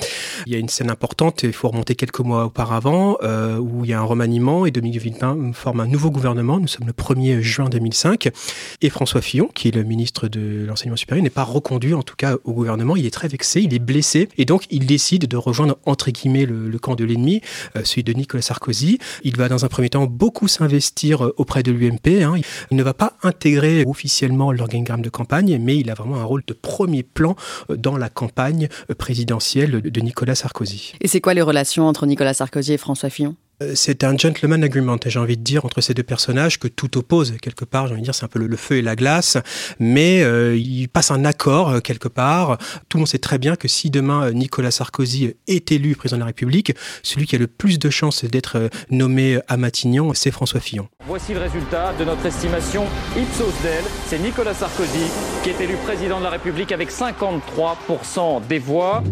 Il 0.46 0.52
y 0.52 0.56
a 0.56 0.58
une 0.58 0.68
scène 0.68 0.90
importante, 0.90 1.44
il 1.44 1.52
faut 1.52 1.68
remonter 1.68 1.94
quelques 1.94 2.18
mois 2.18 2.46
auparavant, 2.46 3.16
euh, 3.22 3.58
où 3.58 3.84
il 3.84 3.90
y 3.90 3.94
a 3.94 4.00
un 4.00 4.04
remaniement 4.04 4.66
et 4.66 4.72
Dominique 4.72 5.00
Villepin 5.00 5.52
forme 5.54 5.78
un 5.80 5.86
nouveau 5.86 6.10
gouvernement. 6.10 6.58
Nous 6.58 6.66
sommes 6.66 6.88
le 6.88 6.92
1er 6.92 7.40
juin 7.40 7.68
2005 7.68 8.28
et 8.82 8.90
François 8.90 9.20
Fillon, 9.20 9.48
qui 9.54 9.68
est 9.68 9.74
le 9.74 9.84
ministre 9.84 10.26
de 10.26 10.64
l'enseignement 10.66 10.96
supérieur, 10.96 11.22
n'est 11.22 11.30
pas 11.30 11.44
reconduit 11.44 11.94
en 11.94 12.02
tout 12.02 12.16
cas 12.16 12.36
au 12.42 12.52
gouvernement. 12.52 12.96
Il 12.96 13.06
est 13.06 13.14
très 13.14 13.28
vexé, 13.28 13.60
il 13.60 13.72
est 13.72 13.78
blessé 13.78 14.28
et 14.36 14.46
donc 14.46 14.64
il 14.70 14.86
décide 14.86 15.26
de 15.26 15.36
rejoindre 15.36 15.78
entre 15.86 16.10
guillemets 16.10 16.44
le, 16.44 16.76
camp 16.80 16.96
de 16.96 17.04
l'ennemi, 17.04 17.40
euh, 17.76 17.84
celui 17.84 18.02
de 18.02 18.12
Nicolas 18.12 18.42
Sarkozy. 18.42 18.98
Il 19.22 19.36
va 19.36 19.48
dans 19.48 19.64
un 19.64 19.68
premier 19.68 19.90
temps 19.90 20.06
beaucoup 20.06 20.48
s'investir 20.48 21.24
euh, 21.24 21.34
auprès 21.36 21.62
de 21.62 21.70
l'UMP. 21.70 22.22
Hein. 22.22 22.34
Il 22.72 22.76
ne 22.76 22.82
va 22.82 22.94
pas 22.94 23.14
intégrer 23.28 23.84
officiellement 23.86 24.52
l'organigramme 24.52 25.02
de 25.02 25.08
campagne, 25.08 25.58
mais 25.60 25.76
il 25.76 25.90
a 25.90 25.94
vraiment 25.94 26.16
un 26.16 26.24
rôle 26.24 26.42
de 26.46 26.52
premier 26.52 27.02
plan 27.02 27.36
euh, 27.70 27.76
dans 27.76 27.96
la 27.96 28.08
campagne 28.08 28.68
euh, 28.90 28.94
présidentielle 28.94 29.80
de 29.82 30.00
Nicolas 30.00 30.34
Sarkozy. 30.34 30.94
Et 31.00 31.08
c'est 31.08 31.20
quoi 31.20 31.34
les 31.34 31.42
relations 31.42 31.86
entre 31.86 32.06
Nicolas 32.06 32.34
Sarkozy 32.34 32.72
et 32.72 32.78
François 32.78 33.10
Fillon? 33.10 33.36
C'est 33.74 34.04
un 34.04 34.16
gentleman 34.16 34.62
agreement, 34.62 34.96
j'ai 35.04 35.18
envie 35.18 35.36
de 35.36 35.42
dire, 35.42 35.64
entre 35.64 35.80
ces 35.80 35.94
deux 35.94 36.02
personnages 36.02 36.58
que 36.58 36.68
tout 36.68 36.96
oppose 36.96 37.34
quelque 37.42 37.64
part. 37.64 37.86
J'ai 37.86 37.92
envie 37.94 38.02
de 38.02 38.06
dire, 38.06 38.14
c'est 38.14 38.24
un 38.24 38.28
peu 38.28 38.38
le, 38.38 38.56
feu 38.56 38.76
et 38.76 38.82
la 38.82 38.96
glace, 38.96 39.36
mais 39.78 40.22
euh, 40.22 40.56
il 40.56 40.88
passe 40.88 41.10
un 41.10 41.24
accord 41.24 41.70
euh, 41.70 41.80
quelque 41.80 42.08
part. 42.08 42.58
Tout 42.88 42.98
le 42.98 43.00
monde 43.00 43.08
sait 43.08 43.18
très 43.18 43.38
bien 43.38 43.56
que 43.56 43.68
si 43.68 43.90
demain 43.90 44.30
Nicolas 44.32 44.70
Sarkozy 44.70 45.34
est 45.46 45.72
élu 45.72 45.96
président 45.96 46.18
de 46.18 46.20
la 46.20 46.26
République, 46.26 46.72
celui 47.02 47.26
qui 47.26 47.36
a 47.36 47.38
le 47.38 47.46
plus 47.46 47.78
de 47.78 47.90
chances 47.90 48.24
d'être 48.24 48.70
nommé 48.90 49.38
à 49.48 49.56
Matignon, 49.56 50.14
c'est 50.14 50.30
François 50.30 50.60
Fillon. 50.60 50.88
Voici 51.06 51.34
le 51.34 51.40
résultat 51.40 51.92
de 51.98 52.04
notre 52.04 52.24
estimation 52.26 52.84
Ipsos 53.16 53.62
Del. 53.62 53.84
C'est 54.06 54.18
Nicolas 54.18 54.54
Sarkozy 54.54 55.10
qui 55.42 55.50
est 55.50 55.60
élu 55.60 55.76
président 55.84 56.18
de 56.18 56.24
la 56.24 56.30
République 56.30 56.72
avec 56.72 56.90
53% 56.90 58.46
des 58.48 58.58
voix. 58.58 59.02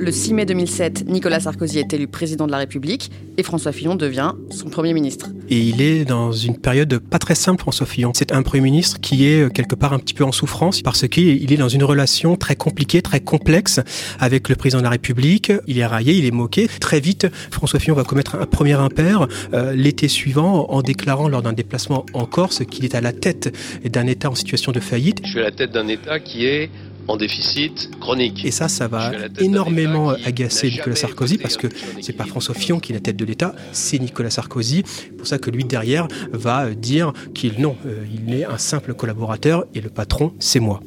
Le 0.00 0.12
6 0.12 0.32
mai 0.32 0.46
2007, 0.46 1.08
Nicolas 1.08 1.40
Sarkozy 1.40 1.80
est 1.80 1.92
élu 1.92 2.06
président 2.06 2.46
de 2.46 2.52
la 2.52 2.58
République 2.58 3.10
et 3.36 3.42
François 3.42 3.72
Fillon 3.72 3.96
devient 3.96 4.30
son 4.48 4.70
Premier 4.70 4.92
ministre. 4.92 5.30
Et 5.50 5.58
il 5.58 5.82
est 5.82 6.04
dans 6.04 6.30
une 6.30 6.56
période 6.56 7.00
pas 7.00 7.18
très 7.18 7.34
simple, 7.34 7.60
François 7.60 7.84
Fillon. 7.84 8.12
C'est 8.14 8.30
un 8.30 8.42
Premier 8.42 8.62
ministre 8.62 9.00
qui 9.00 9.26
est 9.26 9.42
euh, 9.42 9.48
quelque 9.48 9.74
part 9.74 9.92
un 9.92 9.98
petit 9.98 10.14
peu 10.14 10.22
en 10.22 10.30
souffrance 10.30 10.82
parce 10.82 11.08
qu'il 11.08 11.52
est 11.52 11.56
dans 11.56 11.68
une 11.68 11.82
relation 11.82 12.36
très 12.36 12.54
compliquée, 12.54 13.02
très 13.02 13.18
complexe 13.18 13.80
avec 14.20 14.48
le 14.48 14.54
président 14.54 14.78
de 14.78 14.84
la 14.84 14.90
République. 14.90 15.52
Il 15.66 15.78
est 15.80 15.86
raillé, 15.86 16.14
il 16.14 16.24
est 16.24 16.30
moqué. 16.30 16.68
Très 16.68 17.00
vite, 17.00 17.26
François 17.50 17.80
Fillon 17.80 17.96
va 17.96 18.04
commettre 18.04 18.36
un 18.36 18.46
premier 18.46 18.74
impair 18.74 19.26
euh, 19.52 19.74
l'été 19.74 20.06
suivant 20.06 20.70
en 20.70 20.80
déclarant 20.80 21.28
lors 21.28 21.42
d'un 21.42 21.54
déplacement 21.54 22.06
en 22.12 22.24
Corse 22.24 22.64
qu'il 22.64 22.84
est 22.84 22.94
à 22.94 23.00
la 23.00 23.12
tête 23.12 23.52
d'un 23.84 24.06
État 24.06 24.30
en 24.30 24.36
situation 24.36 24.70
de 24.70 24.78
faillite. 24.78 25.22
Je 25.24 25.30
suis 25.30 25.40
à 25.40 25.44
la 25.44 25.50
tête 25.50 25.72
d'un 25.72 25.88
État 25.88 26.20
qui 26.20 26.46
est 26.46 26.70
en 27.08 27.16
déficit 27.16 27.90
chronique. 28.00 28.44
Et 28.44 28.50
ça, 28.50 28.68
ça 28.68 28.86
va 28.86 29.12
énormément 29.40 30.10
agacer 30.24 30.70
Nicolas 30.70 30.96
Sarkozy 30.96 31.38
parce 31.38 31.56
que 31.56 31.66
c'est 32.00 32.12
pas 32.12 32.24
François 32.24 32.54
Fillon 32.54 32.78
qui 32.78 32.92
est 32.92 32.94
la 32.94 33.00
tête 33.00 33.16
de 33.16 33.24
l'État, 33.24 33.54
c'est 33.72 33.98
Nicolas 33.98 34.30
Sarkozy. 34.30 34.82
C'est 34.86 35.16
pour 35.16 35.26
ça 35.26 35.38
que 35.38 35.50
lui 35.50 35.64
derrière 35.64 36.06
va 36.32 36.70
dire 36.70 37.12
qu'il 37.34 37.60
non, 37.60 37.76
euh, 37.86 38.04
il 38.12 38.32
est 38.34 38.44
un 38.44 38.58
simple 38.58 38.94
collaborateur 38.94 39.64
et 39.74 39.80
le 39.80 39.88
patron, 39.88 40.32
c'est 40.38 40.60
moi. 40.60 40.80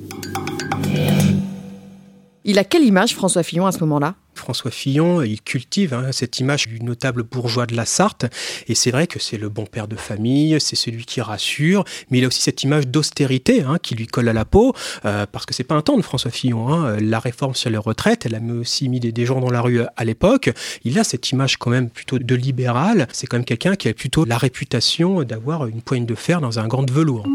Il 2.43 2.57
a 2.57 2.63
quelle 2.63 2.83
image 2.83 3.13
François 3.13 3.43
Fillon 3.43 3.65
à 3.65 3.71
ce 3.71 3.79
moment-là? 3.79 4.15
François 4.41 4.71
Fillon, 4.71 5.21
il 5.21 5.39
cultive 5.39 5.93
hein, 5.93 6.11
cette 6.11 6.39
image 6.39 6.67
du 6.67 6.81
notable 6.81 7.21
bourgeois 7.21 7.67
de 7.67 7.75
la 7.75 7.85
Sarthe. 7.85 8.25
Et 8.67 8.73
c'est 8.73 8.89
vrai 8.89 9.05
que 9.05 9.19
c'est 9.19 9.37
le 9.37 9.49
bon 9.49 9.67
père 9.67 9.87
de 9.87 9.95
famille, 9.95 10.59
c'est 10.59 10.75
celui 10.75 11.05
qui 11.05 11.21
rassure, 11.21 11.83
mais 12.09 12.17
il 12.17 12.23
a 12.23 12.27
aussi 12.27 12.41
cette 12.41 12.63
image 12.63 12.87
d'austérité 12.87 13.61
hein, 13.61 13.77
qui 13.81 13.93
lui 13.93 14.07
colle 14.07 14.29
à 14.29 14.33
la 14.33 14.43
peau, 14.43 14.73
euh, 15.05 15.27
parce 15.31 15.45
que 15.45 15.53
c'est 15.53 15.63
pas 15.63 15.75
un 15.75 15.83
temps 15.83 15.95
de 15.95 16.01
François 16.01 16.31
Fillon. 16.31 16.73
Hein. 16.73 16.97
La 16.99 17.19
réforme 17.19 17.53
sur 17.53 17.69
les 17.69 17.77
retraites, 17.77 18.25
elle 18.25 18.35
a 18.35 18.41
aussi 18.59 18.89
mis 18.89 18.99
des, 18.99 19.11
des 19.11 19.25
gens 19.27 19.39
dans 19.39 19.51
la 19.51 19.61
rue 19.61 19.81
à 19.95 20.03
l'époque. 20.03 20.49
Il 20.83 20.97
a 20.97 21.03
cette 21.03 21.29
image 21.29 21.57
quand 21.57 21.69
même 21.69 21.91
plutôt 21.91 22.17
de 22.17 22.35
libéral. 22.35 23.07
C'est 23.13 23.27
quand 23.27 23.37
même 23.37 23.45
quelqu'un 23.45 23.75
qui 23.75 23.89
a 23.89 23.93
plutôt 23.93 24.25
la 24.25 24.39
réputation 24.39 25.23
d'avoir 25.23 25.67
une 25.67 25.83
poigne 25.83 26.07
de 26.07 26.15
fer 26.15 26.41
dans 26.41 26.57
un 26.57 26.67
gant 26.67 26.83
de 26.83 26.91
velours. 26.91 27.27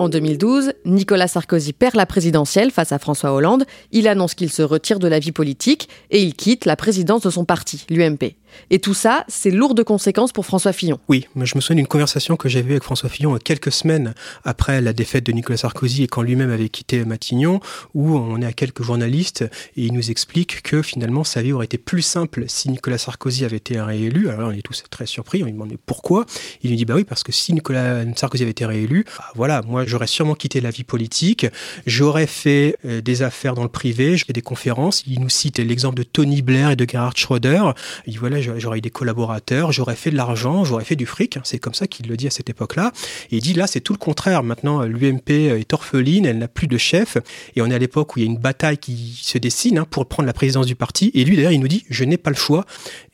En 0.00 0.08
2012, 0.08 0.72
Nicolas 0.86 1.28
Sarkozy 1.28 1.74
perd 1.74 1.94
la 1.94 2.06
présidentielle 2.06 2.70
face 2.70 2.90
à 2.90 2.98
François 2.98 3.34
Hollande. 3.34 3.66
Il 3.92 4.08
annonce 4.08 4.32
qu'il 4.32 4.50
se 4.50 4.62
retire 4.62 4.98
de 4.98 5.06
la 5.06 5.18
vie 5.18 5.30
politique 5.30 5.90
et 6.10 6.22
il 6.22 6.32
quitte 6.32 6.64
la 6.64 6.74
présidence 6.74 7.20
de 7.20 7.28
son 7.28 7.44
parti, 7.44 7.84
l'UMP. 7.90 8.34
Et 8.70 8.78
tout 8.78 8.94
ça, 8.94 9.24
c'est 9.28 9.50
lourd 9.50 9.74
de 9.74 9.82
conséquences 9.82 10.32
pour 10.32 10.46
François 10.46 10.72
Fillon. 10.72 10.98
Oui, 11.08 11.26
je 11.36 11.54
me 11.54 11.60
souviens 11.60 11.76
d'une 11.76 11.86
conversation 11.86 12.36
que 12.36 12.48
j'avais 12.48 12.72
avec 12.72 12.82
François 12.82 13.08
Fillon 13.08 13.36
quelques 13.38 13.72
semaines 13.72 14.14
après 14.44 14.80
la 14.80 14.92
défaite 14.92 15.24
de 15.24 15.32
Nicolas 15.32 15.58
Sarkozy 15.58 16.04
et 16.04 16.06
quand 16.06 16.22
lui-même 16.22 16.50
avait 16.50 16.68
quitté 16.68 17.04
Matignon, 17.04 17.60
où 17.94 18.16
on 18.16 18.40
est 18.40 18.46
à 18.46 18.52
quelques 18.52 18.82
journalistes 18.82 19.42
et 19.76 19.84
il 19.84 19.92
nous 19.92 20.10
explique 20.10 20.62
que 20.62 20.82
finalement 20.82 21.24
sa 21.24 21.42
vie 21.42 21.52
aurait 21.52 21.66
été 21.66 21.78
plus 21.78 22.02
simple 22.02 22.44
si 22.48 22.70
Nicolas 22.70 22.98
Sarkozy 22.98 23.44
avait 23.44 23.58
été 23.58 23.80
réélu. 23.80 24.28
Alors 24.28 24.48
on 24.48 24.52
est 24.52 24.62
tous 24.62 24.82
très 24.90 25.06
surpris, 25.06 25.42
on 25.42 25.46
lui 25.46 25.52
demande 25.52 25.74
pourquoi? 25.86 26.26
Il 26.62 26.70
lui 26.70 26.76
dit 26.76 26.84
bah 26.84 26.94
oui 26.96 27.04
parce 27.04 27.22
que 27.22 27.32
si 27.32 27.52
Nicolas 27.52 28.04
Sarkozy 28.16 28.42
avait 28.42 28.52
été 28.52 28.66
réélu, 28.66 29.04
bah 29.18 29.24
voilà, 29.34 29.62
moi 29.62 29.84
j'aurais 29.90 30.06
sûrement 30.06 30.34
quitté 30.34 30.60
la 30.60 30.70
vie 30.70 30.84
politique, 30.84 31.46
j'aurais 31.86 32.26
fait 32.26 32.76
euh, 32.84 33.00
des 33.00 33.22
affaires 33.22 33.54
dans 33.54 33.62
le 33.62 33.68
privé, 33.68 34.16
j'ai 34.16 34.24
fait 34.24 34.32
des 34.32 34.42
conférences. 34.42 35.02
Il 35.06 35.20
nous 35.20 35.28
cite 35.28 35.58
l'exemple 35.58 35.96
de 35.96 36.02
Tony 36.02 36.42
Blair 36.42 36.70
et 36.70 36.76
de 36.76 36.86
Gerhard 36.88 37.16
Schröder. 37.16 37.72
Il 38.06 38.18
voilà 38.18 38.40
j'aurais 38.40 38.78
eu 38.78 38.80
des 38.80 38.90
collaborateurs, 38.90 39.72
j'aurais 39.72 39.96
fait 39.96 40.10
de 40.10 40.16
l'argent, 40.16 40.64
j'aurais 40.64 40.84
fait 40.84 40.96
du 40.96 41.06
fric. 41.06 41.38
C'est 41.44 41.58
comme 41.58 41.74
ça 41.74 41.86
qu'il 41.86 42.08
le 42.08 42.16
dit 42.16 42.26
à 42.26 42.30
cette 42.30 42.48
époque-là. 42.48 42.92
Et 43.30 43.36
il 43.36 43.42
dit 43.42 43.54
là, 43.54 43.66
c'est 43.66 43.80
tout 43.80 43.92
le 43.92 43.98
contraire. 43.98 44.42
Maintenant, 44.42 44.82
l'UMP 44.82 45.30
est 45.30 45.72
orpheline, 45.72 46.26
elle 46.26 46.38
n'a 46.38 46.48
plus 46.48 46.66
de 46.66 46.78
chef. 46.78 47.18
Et 47.56 47.62
on 47.62 47.66
est 47.66 47.74
à 47.74 47.78
l'époque 47.78 48.16
où 48.16 48.18
il 48.18 48.22
y 48.24 48.28
a 48.28 48.30
une 48.30 48.38
bataille 48.38 48.78
qui 48.78 49.18
se 49.20 49.38
dessine 49.38 49.78
hein, 49.78 49.86
pour 49.88 50.06
prendre 50.06 50.26
la 50.26 50.32
présidence 50.32 50.66
du 50.66 50.76
parti. 50.76 51.10
Et 51.14 51.24
lui, 51.24 51.36
d'ailleurs, 51.36 51.52
il 51.52 51.60
nous 51.60 51.68
dit, 51.68 51.84
je 51.90 52.04
n'ai 52.04 52.18
pas 52.18 52.30
le 52.30 52.36
choix. 52.36 52.64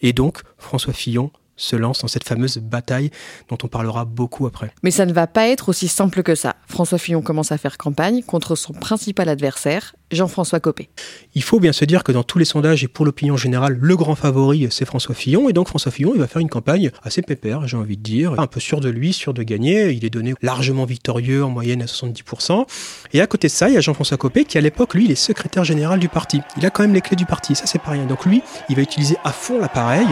Et 0.03 0.13
donc, 0.13 0.41
François 0.59 0.93
Fillon 0.93 1.31
se 1.57 1.77
lance 1.77 2.01
dans 2.01 2.09
cette 2.09 2.25
fameuse 2.25 2.59
bataille 2.59 3.11
dont 3.49 3.59
on 3.63 3.69
parlera 3.69 4.05
beaucoup 4.05 4.47
après. 4.47 4.73
Mais 4.83 4.91
ça 4.91 5.07
ne 5.07 5.13
va 5.13 5.27
pas 5.27 5.49
être 5.49 5.69
aussi 5.69 5.89
simple 5.89 6.23
que 6.23 6.35
ça. 6.35 6.57
François 6.69 6.99
Fillon 6.99 7.23
commence 7.23 7.53
à 7.53 7.59
faire 7.59 7.79
campagne 7.79 8.23
contre 8.23 8.55
son 8.55 8.73
principal 8.73 9.29
adversaire, 9.29 9.95
Jean-François 10.13 10.61
Copé. 10.61 10.89
Il 11.35 11.43
faut 11.43 11.59
bien 11.59 11.73
se 11.73 11.85
dire 11.85 12.05
que 12.05 12.13
dans 12.13 12.23
tous 12.23 12.39
les 12.39 12.45
sondages 12.45 12.85
et 12.85 12.89
pour 12.89 13.05
l'opinion 13.05 13.37
générale, 13.37 13.77
le 13.81 13.97
grand 13.97 14.15
favori, 14.15 14.69
c'est 14.71 14.85
François 14.85 15.15
Fillon. 15.15 15.49
Et 15.49 15.53
donc 15.53 15.69
François 15.69 15.91
Fillon, 15.91 16.13
il 16.15 16.21
va 16.21 16.27
faire 16.27 16.41
une 16.41 16.49
campagne 16.49 16.91
assez 17.03 17.23
pépère, 17.23 17.67
j'ai 17.67 17.77
envie 17.77 17.97
de 17.97 18.03
dire, 18.03 18.39
un 18.39 18.47
peu 18.47 18.61
sûr 18.61 18.81
de 18.81 18.89
lui, 18.89 19.13
sûr 19.13 19.35
de 19.35 19.43
gagner. 19.43 19.91
Il 19.91 20.05
est 20.05 20.11
donné 20.11 20.35
largement 20.43 20.85
victorieux, 20.85 21.45
en 21.45 21.51
moyenne 21.51 21.83
à 21.83 21.87
70%. 21.87 22.67
Et 23.13 23.21
à 23.21 23.27
côté 23.27 23.49
de 23.49 23.53
ça, 23.53 23.69
il 23.69 23.75
y 23.75 23.79
a 23.79 23.81
Jean-François 23.81 24.17
Copé 24.17 24.45
qui, 24.45 24.59
à 24.59 24.61
l'époque, 24.61 24.95
lui, 24.95 25.07
il 25.07 25.11
est 25.11 25.17
secrétaire 25.17 25.65
général 25.65 25.99
du 25.99 26.09
parti. 26.09 26.41
Il 26.57 26.67
a 26.67 26.71
quand 26.71 26.83
même 26.83 26.95
les 26.95 27.01
clés 27.01 27.17
du 27.17 27.27
parti, 27.27 27.55
ça 27.55 27.67
c'est 27.67 27.81
pas 27.81 27.93
rien. 27.93 28.07
Donc 28.07 28.25
lui, 28.27 28.43
il 28.69 28.77
va 28.77 28.83
utiliser 28.83 29.17
à 29.25 29.33
fond 29.33 29.59
l'appareil 29.59 30.07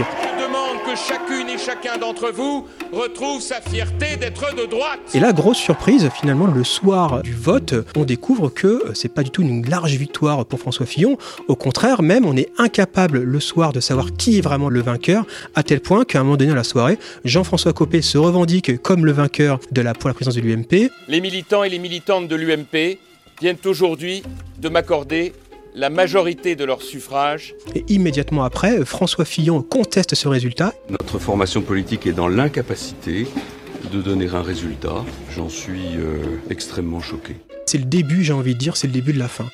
chacune 0.95 1.49
et 1.49 1.59
chacun 1.59 1.99
d'entre 1.99 2.31
vous 2.31 2.67
retrouve 2.93 3.41
sa 3.41 3.61
fierté 3.61 4.17
d'être 4.17 4.55
de 4.55 4.67
droite. 4.67 5.01
Et 5.15 5.21
là, 5.21 5.33
grosse 5.33 5.59
surprise, 5.59 6.09
finalement, 6.21 6.47
le 6.47 6.63
soir 6.65 7.23
du 7.23 7.33
vote, 7.33 7.75
on 7.97 8.05
découvre 8.05 8.49
que 8.49 8.83
c'est 8.95 9.13
pas 9.13 9.23
du 9.23 9.31
tout 9.31 9.43
une 9.43 9.69
large 9.69 9.95
victoire 9.95 10.45
pour 10.47 10.61
François 10.61 10.87
Fillon. 10.87 11.17
Au 11.49 11.57
contraire, 11.57 12.03
même, 12.03 12.25
on 12.25 12.37
est 12.37 12.51
incapable 12.59 13.23
le 13.23 13.41
soir 13.41 13.73
de 13.73 13.81
savoir 13.81 14.13
qui 14.17 14.39
est 14.39 14.41
vraiment 14.41 14.69
le 14.69 14.81
vainqueur, 14.81 15.27
à 15.55 15.63
tel 15.63 15.81
point 15.81 16.05
qu'à 16.05 16.21
un 16.21 16.25
moment 16.25 16.37
donné 16.37 16.51
dans 16.51 16.57
la 16.57 16.65
soirée, 16.65 16.99
Jean-François 17.25 17.73
Copé 17.73 18.03
se 18.03 18.19
revendique 18.19 18.81
comme 18.83 19.07
le 19.07 19.13
vainqueur 19.13 19.59
de 19.73 19.81
la, 19.81 19.95
pour 19.95 20.09
la 20.09 20.15
présidence 20.15 20.37
de 20.37 20.41
l'UMP. 20.41 20.91
Les 21.09 21.21
militants 21.21 21.65
et 21.65 21.69
les 21.69 21.79
militantes 21.79 22.29
de 22.29 22.37
l'UMP 22.37 22.99
viennent 23.41 23.57
aujourd'hui 23.65 24.23
de 24.59 24.69
m'accorder 24.69 25.33
la 25.75 25.91
majorité 25.91 26.55
de 26.57 26.65
leurs 26.65 26.83
suffrages. 26.83 27.55
Et 27.75 27.85
immédiatement 27.89 28.45
après, 28.45 28.85
François 28.85 29.25
Fillon 29.25 29.63
conteste 29.63 30.15
ce 30.15 30.29
résultat. 30.29 30.73
Notre 30.89 31.19
formation 31.19 31.63
politique 31.63 32.07
est 32.07 32.13
dans 32.13 32.29
l'incapacité 32.29 33.27
de 33.93 34.01
donner 34.01 34.29
un 34.29 34.43
résultat. 34.43 35.05
J'en 35.35 35.49
suis 35.49 35.97
euh, 35.97 36.23
extrêmement 36.49 37.01
choqué. 37.01 37.37
C'est 37.67 37.79
le 37.79 37.85
début, 37.85 38.23
j'ai 38.23 38.33
envie 38.33 38.55
de 38.55 38.59
dire, 38.59 38.77
c'est 38.77 38.87
le 38.87 38.93
début 38.93 39.13
de 39.13 39.19
la 39.19 39.29
fin. 39.29 39.47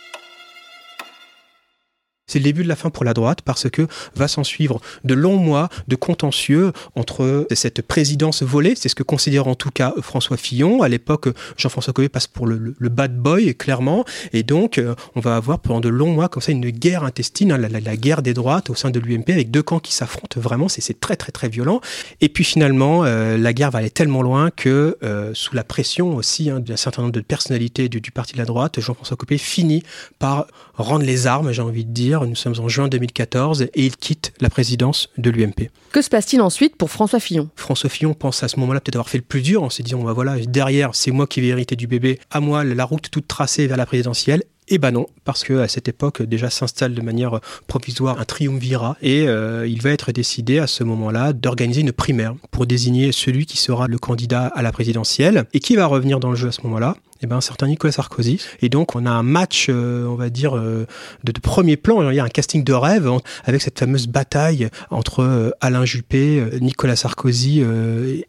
C'est 2.31 2.39
le 2.39 2.45
début 2.45 2.63
de 2.63 2.69
la 2.69 2.77
fin 2.77 2.91
pour 2.91 3.05
la 3.05 3.13
droite 3.13 3.41
parce 3.43 3.69
que 3.69 3.89
va 4.15 4.29
s'en 4.29 4.45
suivre 4.45 4.81
de 5.03 5.15
longs 5.15 5.37
mois 5.37 5.69
de 5.89 5.97
contentieux 5.97 6.71
entre 6.95 7.47
cette 7.53 7.83
présidence 7.83 8.45
volée, 8.45 8.75
c'est 8.77 8.89
ce 8.89 8.95
que 8.95 9.03
considère 9.03 9.49
en 9.49 9.57
tout 9.57 9.73
cas 9.73 9.93
François 10.01 10.37
Fillon. 10.37 10.83
À 10.83 10.89
l'époque, 10.89 11.29
Jean-François 11.57 11.93
Copé 11.93 12.09
passe 12.09 12.29
pour 12.29 12.47
le, 12.47 12.75
bad 12.89 13.17
boy, 13.17 13.57
clairement. 13.57 14.05
Et 14.33 14.45
donc, 14.45 14.79
euh, 14.79 14.95
on 15.17 15.21
va 15.21 15.35
avoir 15.35 15.59
pendant 15.59 15.81
de 15.81 15.89
longs 15.89 16.13
mois 16.13 16.29
comme 16.29 16.41
ça 16.41 16.53
une 16.53 16.71
guerre 16.71 17.03
intestine, 17.03 17.51
hein, 17.51 17.59
la, 17.59 17.97
guerre 17.97 18.23
des 18.23 18.33
droites 18.33 18.71
au 18.71 18.77
sein 18.77 18.91
de 18.91 19.01
l'UMP 19.01 19.31
avec 19.31 19.51
deux 19.51 19.63
camps 19.63 19.81
qui 19.81 19.93
s'affrontent 19.93 20.41
vraiment. 20.41 20.69
C'est 20.69 21.01
très, 21.01 21.17
très, 21.17 21.33
très 21.33 21.49
violent. 21.49 21.81
Et 22.21 22.29
puis 22.29 22.45
finalement, 22.45 23.05
euh, 23.05 23.37
la 23.37 23.53
guerre 23.53 23.73
va 23.73 23.81
aller 23.81 23.91
tellement 23.91 24.23
loin 24.23 24.51
que, 24.51 24.97
euh, 25.03 25.33
sous 25.35 25.57
la 25.57 25.65
pression 25.65 26.15
aussi 26.15 26.51
hein, 26.51 26.61
d'un 26.61 26.77
certain 26.77 27.03
nombre 27.03 27.15
de 27.15 27.21
personnalités 27.21 27.89
du, 27.89 28.01
du 28.01 28.13
parti 28.13 28.35
de 28.35 28.39
la 28.39 28.45
droite, 28.45 28.81
Jean-François 28.81 29.17
Copé 29.17 29.37
finit 29.37 29.83
par 30.21 30.47
rendre 30.75 31.05
les 31.05 31.27
armes, 31.27 31.53
j'ai 31.53 31.63
envie 31.63 31.85
de 31.85 31.93
dire, 31.93 32.20
nous 32.27 32.35
sommes 32.35 32.55
en 32.59 32.69
juin 32.69 32.89
2014 32.89 33.63
et 33.63 33.71
il 33.75 33.97
quitte 33.97 34.33
la 34.41 34.51
présidence 34.51 35.09
de 35.19 35.31
l'UMP. 35.31 35.71
Que 35.93 36.03
se 36.03 36.09
passe-t-il 36.09 36.41
ensuite 36.41 36.77
pour 36.77 36.91
François 36.91 37.21
Fillon? 37.21 37.49
François 37.57 37.91
Fillon 37.91 38.15
pense 38.15 38.43
à 38.43 38.49
ce 38.49 38.59
moment-là 38.61 38.81
peut-être 38.81 38.97
avoir 38.97 39.09
fait 39.09 39.19
le 39.19 39.25
plus 39.25 39.43
dur 39.43 39.63
en 39.63 39.71
se 39.71 39.83
disant 39.83 40.03
bah 40.03 40.13
voilà, 40.13 40.39
derrière, 40.39 40.95
c'est 40.95 41.11
moi 41.11 41.27
qui 41.27 41.41
vais 41.41 41.49
hériter 41.49 41.77
du 41.77 41.87
bébé, 41.87 42.19
à 42.31 42.41
moi 42.41 42.65
la 42.65 42.85
route 42.85 43.11
toute 43.11 43.29
tracée 43.29 43.67
vers 43.67 43.77
la 43.77 43.87
présidentielle. 43.87 44.45
Et 44.73 44.79
ben 44.79 44.93
non, 44.93 45.07
parce 45.25 45.43
que 45.43 45.59
à 45.59 45.67
cette 45.67 45.89
époque 45.89 46.23
déjà 46.23 46.49
s'installe 46.49 46.95
de 46.95 47.03
manière 47.03 47.41
provisoire 47.67 48.21
un 48.21 48.25
triumvirat 48.25 48.97
et 49.03 49.27
euh, 49.27 49.67
il 49.67 49.83
va 49.83 49.91
être 49.91 50.13
décidé 50.13 50.61
à 50.61 50.69
ce 50.69 50.85
moment-là 50.85 51.33
d'organiser 51.33 51.81
une 51.81 51.91
primaire 51.91 52.37
pour 52.53 52.67
désigner 52.67 53.11
celui 53.11 53.47
qui 53.47 53.57
sera 53.57 53.89
le 53.89 53.99
candidat 53.99 54.47
à 54.47 54.63
la 54.63 54.71
présidentielle 54.71 55.47
et 55.53 55.59
qui 55.59 55.75
va 55.75 55.87
revenir 55.87 56.21
dans 56.21 56.31
le 56.31 56.37
jeu 56.37 56.47
à 56.47 56.53
ce 56.53 56.63
moment-là 56.63 56.95
eh 57.21 57.27
ben, 57.27 57.39
un 57.39 57.41
certain 57.41 57.67
Nicolas 57.67 57.91
Sarkozy. 57.91 58.41
Et 58.63 58.69
donc, 58.69 58.95
on 58.95 59.05
a 59.07 59.11
un 59.11 59.25
match, 59.25 59.67
euh, 59.69 60.07
on 60.07 60.15
va 60.15 60.31
dire, 60.31 60.57
euh, 60.57 60.87
de, 61.25 61.33
premier 61.33 61.77
plan. 61.77 62.09
Il 62.09 62.15
y 62.15 62.21
a 62.21 62.25
un 62.25 62.29
casting 62.29 62.63
de 62.63 62.73
rêve 62.73 63.11
avec 63.45 63.61
cette 63.63 63.79
fameuse 63.79 64.07
bataille 64.07 64.69
entre 64.91 65.53
Alain 65.61 65.85
Juppé, 65.85 66.45
Nicolas 66.61 66.97
Sarkozy 66.97 67.63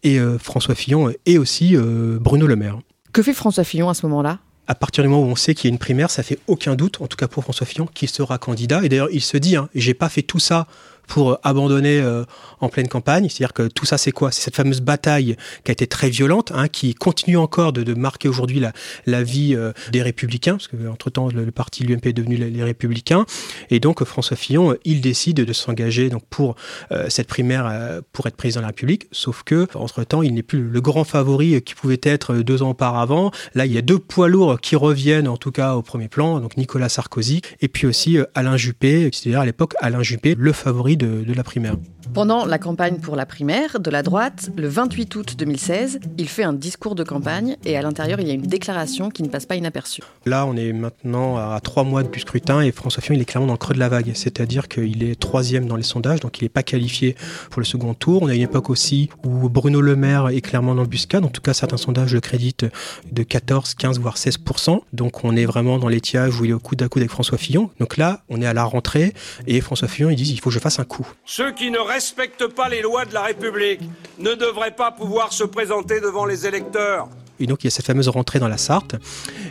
et 0.03 0.19
François 0.39 0.75
Fillon 0.75 1.11
et 1.25 1.37
aussi 1.37 1.77
Bruno 2.19 2.47
Le 2.47 2.55
Maire. 2.55 2.79
Que 3.13 3.21
fait 3.21 3.33
François 3.33 3.63
Fillon 3.63 3.89
à 3.89 3.93
ce 3.93 4.05
moment-là? 4.07 4.39
À 4.71 4.75
partir 4.75 5.03
du 5.03 5.09
moment 5.09 5.23
où 5.23 5.29
on 5.29 5.35
sait 5.35 5.53
qu'il 5.53 5.69
y 5.69 5.71
a 5.71 5.73
une 5.73 5.79
primaire, 5.79 6.09
ça 6.09 6.23
fait 6.23 6.39
aucun 6.47 6.75
doute, 6.75 7.01
en 7.01 7.07
tout 7.07 7.17
cas 7.17 7.27
pour 7.27 7.43
François 7.43 7.67
Fillon, 7.67 7.87
qu'il 7.93 8.07
sera 8.07 8.37
candidat. 8.37 8.85
Et 8.85 8.87
d'ailleurs, 8.87 9.09
il 9.11 9.19
se 9.19 9.35
dit, 9.35 9.57
hein, 9.57 9.67
j'ai 9.75 9.93
pas 9.93 10.07
fait 10.07 10.21
tout 10.21 10.39
ça 10.39 10.65
pour 11.11 11.39
abandonner 11.43 11.99
euh, 11.99 12.23
en 12.61 12.69
pleine 12.69 12.87
campagne. 12.87 13.27
C'est-à-dire 13.27 13.51
que 13.51 13.67
tout 13.67 13.85
ça, 13.85 13.97
c'est 13.97 14.13
quoi? 14.13 14.31
C'est 14.31 14.43
cette 14.43 14.55
fameuse 14.55 14.79
bataille 14.79 15.35
qui 15.65 15.71
a 15.71 15.73
été 15.73 15.85
très 15.85 16.09
violente, 16.09 16.53
hein, 16.55 16.69
qui 16.69 16.95
continue 16.95 17.35
encore 17.35 17.73
de, 17.73 17.93
marquer 17.93 18.29
aujourd'hui 18.29 18.63
la, 19.05 19.23
vie 19.23 19.53
euh, 19.53 19.73
des 19.91 20.01
Républicains, 20.01 20.53
parce 20.53 20.69
que 20.69 20.87
entre 20.87 21.09
temps 21.09 21.27
le, 21.27 21.51
parti 21.51 21.83
l'UMP 21.83 22.05
est 22.05 22.13
devenu 22.13 22.37
les, 22.37 22.63
Républicains. 22.63 23.25
Et 23.71 23.81
donc 23.81 24.01
François 24.05 24.37
Fillon, 24.37 24.77
il 24.85 25.01
décide 25.01 25.35
de 25.35 25.51
s'engager 25.51 26.09
donc 26.09 26.23
pour 26.29 26.55
euh, 26.93 27.07
cette 27.09 27.27
primaire 27.27 27.69
pour 28.13 28.27
être 28.27 28.37
président 28.37 28.61
de 28.61 28.63
la 28.63 28.67
République. 28.67 29.07
Sauf 29.11 29.43
que 29.43 29.67
entre 29.75 30.05
temps, 30.05 30.21
il 30.21 30.33
n'est 30.33 30.43
plus 30.43 30.61
le 30.61 30.79
grand 30.79 31.03
favori 31.03 31.61
qui 31.61 31.75
pouvait 31.75 31.99
être 32.03 32.35
deux 32.35 32.63
ans 32.63 32.69
auparavant. 32.69 33.31
Là, 33.53 33.65
il 33.65 33.73
y 33.73 33.77
a 33.77 33.81
deux 33.81 33.99
poids 33.99 34.29
lourds 34.29 34.61
qui 34.61 34.77
reviennent 34.77 35.27
en 35.27 35.37
tout 35.37 35.51
cas 35.51 35.73
au 35.73 35.81
premier 35.81 36.07
plan, 36.07 36.39
donc 36.39 36.55
Nicolas 36.55 36.87
Sarkozy 36.87 37.41
et 37.59 37.67
puis 37.67 37.85
aussi 37.85 38.17
Alain 38.33 38.55
Juppé, 38.55 39.09
c'est-à-dire 39.11 39.41
à 39.41 39.45
l'époque 39.45 39.73
Alain 39.81 40.03
Juppé, 40.03 40.35
le 40.37 40.53
favori 40.53 40.95
de, 41.05 41.33
la 41.33 41.43
primaire. 41.43 41.75
Pendant 42.13 42.45
la 42.45 42.57
campagne 42.57 42.97
pour 42.97 43.15
la 43.15 43.25
primaire 43.25 43.79
de 43.79 43.89
la 43.89 44.03
droite, 44.03 44.49
le 44.57 44.67
28 44.67 45.15
août 45.15 45.35
2016, 45.37 45.99
il 46.17 46.27
fait 46.27 46.43
un 46.43 46.53
discours 46.53 46.95
de 46.95 47.03
campagne 47.03 47.55
et 47.63 47.77
à 47.77 47.81
l'intérieur, 47.81 48.19
il 48.19 48.27
y 48.27 48.31
a 48.31 48.33
une 48.33 48.41
déclaration 48.41 49.09
qui 49.09 49.23
ne 49.23 49.29
passe 49.29 49.45
pas 49.45 49.55
inaperçue. 49.55 50.01
Là, 50.25 50.45
on 50.45 50.55
est 50.55 50.73
maintenant 50.73 51.37
à 51.37 51.59
trois 51.61 51.83
mois 51.83 52.03
du 52.03 52.19
scrutin 52.19 52.61
et 52.61 52.71
François 52.71 53.01
Fillon, 53.01 53.15
il 53.15 53.21
est 53.21 53.25
clairement 53.25 53.47
dans 53.47 53.53
le 53.53 53.57
creux 53.57 53.73
de 53.73 53.79
la 53.79 53.89
vague. 53.89 54.11
C'est-à-dire 54.13 54.67
qu'il 54.67 55.03
est 55.03 55.19
troisième 55.19 55.67
dans 55.67 55.77
les 55.77 55.83
sondages, 55.83 56.19
donc 56.19 56.39
il 56.39 56.43
n'est 56.45 56.49
pas 56.49 56.63
qualifié 56.63 57.15
pour 57.49 57.61
le 57.61 57.65
second 57.65 57.93
tour. 57.93 58.21
On 58.23 58.27
a 58.27 58.35
une 58.35 58.41
époque 58.41 58.69
aussi 58.69 59.09
où 59.25 59.49
Bruno 59.49 59.79
Le 59.79 59.95
Maire 59.95 60.29
est 60.29 60.41
clairement 60.41 60.75
dans 60.75 60.81
le 60.81 60.87
buscade. 60.87 61.23
En 61.23 61.29
tout 61.29 61.41
cas, 61.41 61.53
certains 61.53 61.77
sondages 61.77 62.13
le 62.13 62.19
créditent 62.19 62.65
de 63.11 63.23
14, 63.23 63.75
15, 63.75 63.99
voire 63.99 64.17
16%. 64.17 64.81
Donc 64.93 65.23
on 65.23 65.35
est 65.35 65.45
vraiment 65.45 65.79
dans 65.79 65.87
l'étiage 65.87 66.39
où 66.39 66.45
il 66.45 66.51
est 66.51 66.53
au 66.53 66.59
coude 66.59 66.81
à 66.81 66.89
coude 66.89 67.01
avec 67.01 67.11
François 67.11 67.37
Fillon. 67.37 67.69
Donc 67.79 67.97
là, 67.97 68.23
on 68.29 68.41
est 68.41 68.45
à 68.45 68.53
la 68.53 68.63
rentrée 68.63 69.13
et 69.47 69.61
François 69.61 69.87
Fillon, 69.87 70.09
il 70.09 70.15
dit 70.15 70.29
il 70.31 70.39
faut 70.39 70.49
que 70.49 70.53
je 70.53 70.59
fasse 70.59 70.79
un 70.79 70.83
coup. 70.91 71.07
Ceux 71.25 71.51
qui 71.51 71.71
ne 71.71 71.79
respectent 71.79 72.47
pas 72.47 72.69
les 72.69 72.81
lois 72.81 73.05
de 73.05 73.13
la 73.13 73.23
République 73.23 73.81
ne 74.19 74.33
devraient 74.33 74.75
pas 74.75 74.91
pouvoir 74.91 75.31
se 75.31 75.43
présenter 75.43 76.01
devant 76.01 76.25
les 76.25 76.45
électeurs. 76.45 77.07
Et 77.39 77.47
donc 77.47 77.63
il 77.63 77.67
y 77.67 77.69
a 77.69 77.71
cette 77.71 77.87
fameuse 77.87 78.09
rentrée 78.09 78.39
dans 78.39 78.47
la 78.47 78.57
Sarthe, 78.57 78.95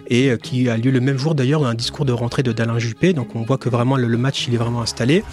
et 0.07 0.33
qui 0.41 0.69
a 0.69 0.77
lieu 0.77 0.93
le 0.93 1.01
même 1.01 1.19
jour 1.19 1.35
d'ailleurs 1.35 1.67
un 1.67 1.75
discours 1.75 2.05
de 2.05 2.13
rentrée 2.13 2.45
de 2.45 2.53
d'Alain 2.53 2.79
Juppé. 2.79 3.13
Donc 3.13 3.35
on 3.35 3.43
voit 3.43 3.59
que 3.59 3.69
vraiment 3.69 3.97
le, 3.97 4.17
match 4.17 4.47
il 4.47 4.55
est 4.55 4.59
vraiment 4.59 4.83
installé. 4.83 5.25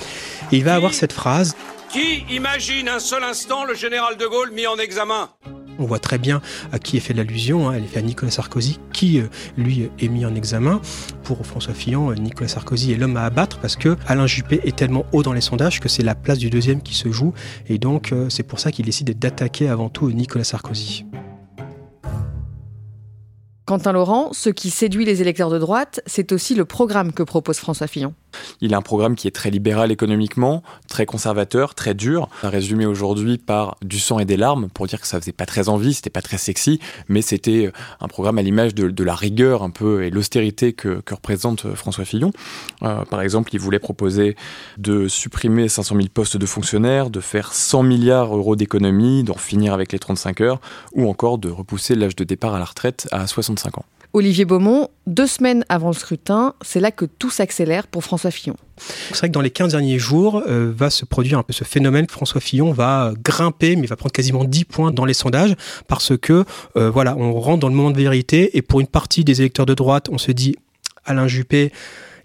Et 0.51 0.57
il 0.57 0.63
va 0.63 0.73
avoir 0.75 0.93
cette 0.93 1.13
phrase. 1.13 1.55
Qui 1.89 2.25
imagine 2.31 2.89
un 2.89 2.99
seul 2.99 3.23
instant 3.23 3.63
le 3.65 3.75
général 3.75 4.17
de 4.17 4.25
Gaulle 4.25 4.51
mis 4.51 4.65
en 4.65 4.77
examen? 4.77 5.29
On 5.79 5.85
voit 5.85 5.99
très 5.99 6.17
bien 6.17 6.41
à 6.71 6.79
qui 6.79 6.97
est 6.97 7.01
fait 7.01 7.13
l'allusion. 7.13 7.69
Hein. 7.69 7.73
Elle 7.75 7.83
est 7.83 7.87
faite 7.87 8.03
à 8.03 8.05
Nicolas 8.05 8.31
Sarkozy, 8.31 8.79
qui 8.93 9.19
euh, 9.19 9.27
lui 9.57 9.89
est 9.99 10.07
mis 10.07 10.25
en 10.25 10.35
examen. 10.35 10.81
Pour 11.23 11.45
François 11.45 11.73
Fillon, 11.73 12.11
euh, 12.11 12.15
Nicolas 12.15 12.47
Sarkozy 12.47 12.93
est 12.93 12.97
l'homme 12.97 13.17
à 13.17 13.23
abattre 13.23 13.59
parce 13.59 13.75
que 13.75 13.95
Alain 14.07 14.27
Juppé 14.27 14.61
est 14.63 14.75
tellement 14.75 15.05
haut 15.11 15.23
dans 15.23 15.33
les 15.33 15.41
sondages 15.41 15.79
que 15.79 15.89
c'est 15.89 16.03
la 16.03 16.15
place 16.15 16.37
du 16.37 16.49
deuxième 16.49 16.81
qui 16.81 16.95
se 16.95 17.11
joue. 17.11 17.33
Et 17.67 17.77
donc, 17.77 18.11
euh, 18.11 18.29
c'est 18.29 18.43
pour 18.43 18.59
ça 18.59 18.71
qu'il 18.71 18.85
décide 18.85 19.17
d'attaquer 19.17 19.69
avant 19.69 19.89
tout 19.89 20.11
Nicolas 20.11 20.43
Sarkozy. 20.43 21.05
Quentin 23.65 23.91
Laurent, 23.91 24.29
ce 24.31 24.49
qui 24.49 24.69
séduit 24.69 25.03
les 25.03 25.21
électeurs 25.21 25.49
de 25.49 25.59
droite, 25.59 25.99
c'est 26.05 26.31
aussi 26.31 26.55
le 26.55 26.63
programme 26.63 27.11
que 27.11 27.21
propose 27.21 27.57
François 27.57 27.87
Fillon. 27.87 28.13
Il 28.61 28.73
a 28.73 28.77
un 28.77 28.81
programme 28.81 29.15
qui 29.15 29.27
est 29.27 29.31
très 29.31 29.49
libéral 29.49 29.91
économiquement, 29.91 30.63
très 30.87 31.05
conservateur, 31.05 31.75
très 31.75 31.93
dur, 31.93 32.29
résumé 32.43 32.85
aujourd'hui 32.85 33.37
par 33.37 33.77
du 33.83 33.99
sang 33.99 34.19
et 34.19 34.25
des 34.25 34.37
larmes, 34.37 34.69
pour 34.69 34.87
dire 34.87 34.99
que 35.01 35.07
ça 35.07 35.19
faisait 35.19 35.31
pas 35.31 35.45
très 35.45 35.69
envie, 35.69 35.93
c'était 35.93 36.09
pas 36.09 36.21
très 36.21 36.37
sexy, 36.37 36.79
mais 37.07 37.21
c'était 37.21 37.71
un 37.99 38.07
programme 38.07 38.37
à 38.37 38.41
l'image 38.41 38.75
de, 38.75 39.03
la 39.03 39.15
rigueur 39.15 39.63
un 39.63 39.69
peu 39.69 40.03
et 40.03 40.09
l'austérité 40.09 40.73
que, 40.73 41.01
représente 41.09 41.65
euh, 41.65 41.75
François 41.75 42.03
Fillon. 42.03 42.31
Euh, 42.83 43.05
par 43.05 43.21
exemple, 43.21 43.51
il 43.53 43.59
voulait 43.59 43.79
proposer 43.79 44.35
de 44.77 45.07
supprimer 45.07 45.69
500 45.69 45.95
000 45.95 46.07
postes 46.13 46.37
de 46.37 46.45
fonctionnaires, 46.45 47.09
de 47.09 47.21
faire 47.21 47.53
100 47.53 47.83
milliards 47.83 48.29
d'euros 48.29 48.55
d'économies, 48.55 49.23
d'en 49.23 49.35
finir 49.35 49.73
avec 49.73 49.91
les 49.91 49.99
35 49.99 50.41
heures, 50.41 50.59
ou 50.93 51.07
encore 51.09 51.37
de 51.37 51.49
repousser 51.49 51.95
l'âge 51.95 52.15
de 52.15 52.23
départ 52.23 52.53
à 52.53 52.59
la 52.59 52.65
retraite 52.65 53.07
à 53.11 53.25
65 53.27 53.77
ans. 53.77 53.85
Olivier 54.13 54.45
Beaumont, 54.45 54.89
deux 55.05 55.27
semaines 55.27 55.63
avant 55.69 55.87
le 55.87 55.93
scrutin, 55.93 56.53
c'est 56.61 56.79
là 56.79 56.91
que 56.91 57.05
tout 57.05 57.29
s'accélère 57.29 57.87
pour 57.87 58.03
François 58.03 58.31
Fillon. 58.31 58.55
C'est 58.77 59.17
vrai 59.17 59.27
que 59.27 59.33
dans 59.33 59.41
les 59.41 59.49
15 59.49 59.71
derniers 59.71 59.99
jours, 59.99 60.43
euh, 60.47 60.71
va 60.75 60.89
se 60.89 61.05
produire 61.05 61.37
un 61.37 61.43
peu 61.43 61.53
ce 61.53 61.63
phénomène. 61.63 62.07
François 62.09 62.41
Fillon 62.41 62.71
va 62.71 63.13
grimper, 63.23 63.75
mais 63.75 63.87
va 63.87 63.95
prendre 63.95 64.11
quasiment 64.11 64.43
10 64.43 64.65
points 64.65 64.91
dans 64.91 65.05
les 65.05 65.13
sondages, 65.13 65.55
parce 65.87 66.17
que, 66.17 66.45
euh, 66.75 66.89
voilà, 66.89 67.15
on 67.17 67.39
rentre 67.39 67.59
dans 67.59 67.69
le 67.69 67.75
moment 67.75 67.91
de 67.91 67.97
vérité, 67.97 68.57
et 68.57 68.61
pour 68.61 68.79
une 68.79 68.87
partie 68.87 69.23
des 69.23 69.41
électeurs 69.41 69.65
de 69.65 69.73
droite, 69.73 70.09
on 70.11 70.17
se 70.17 70.31
dit, 70.31 70.55
Alain 71.05 71.27
Juppé, 71.27 71.71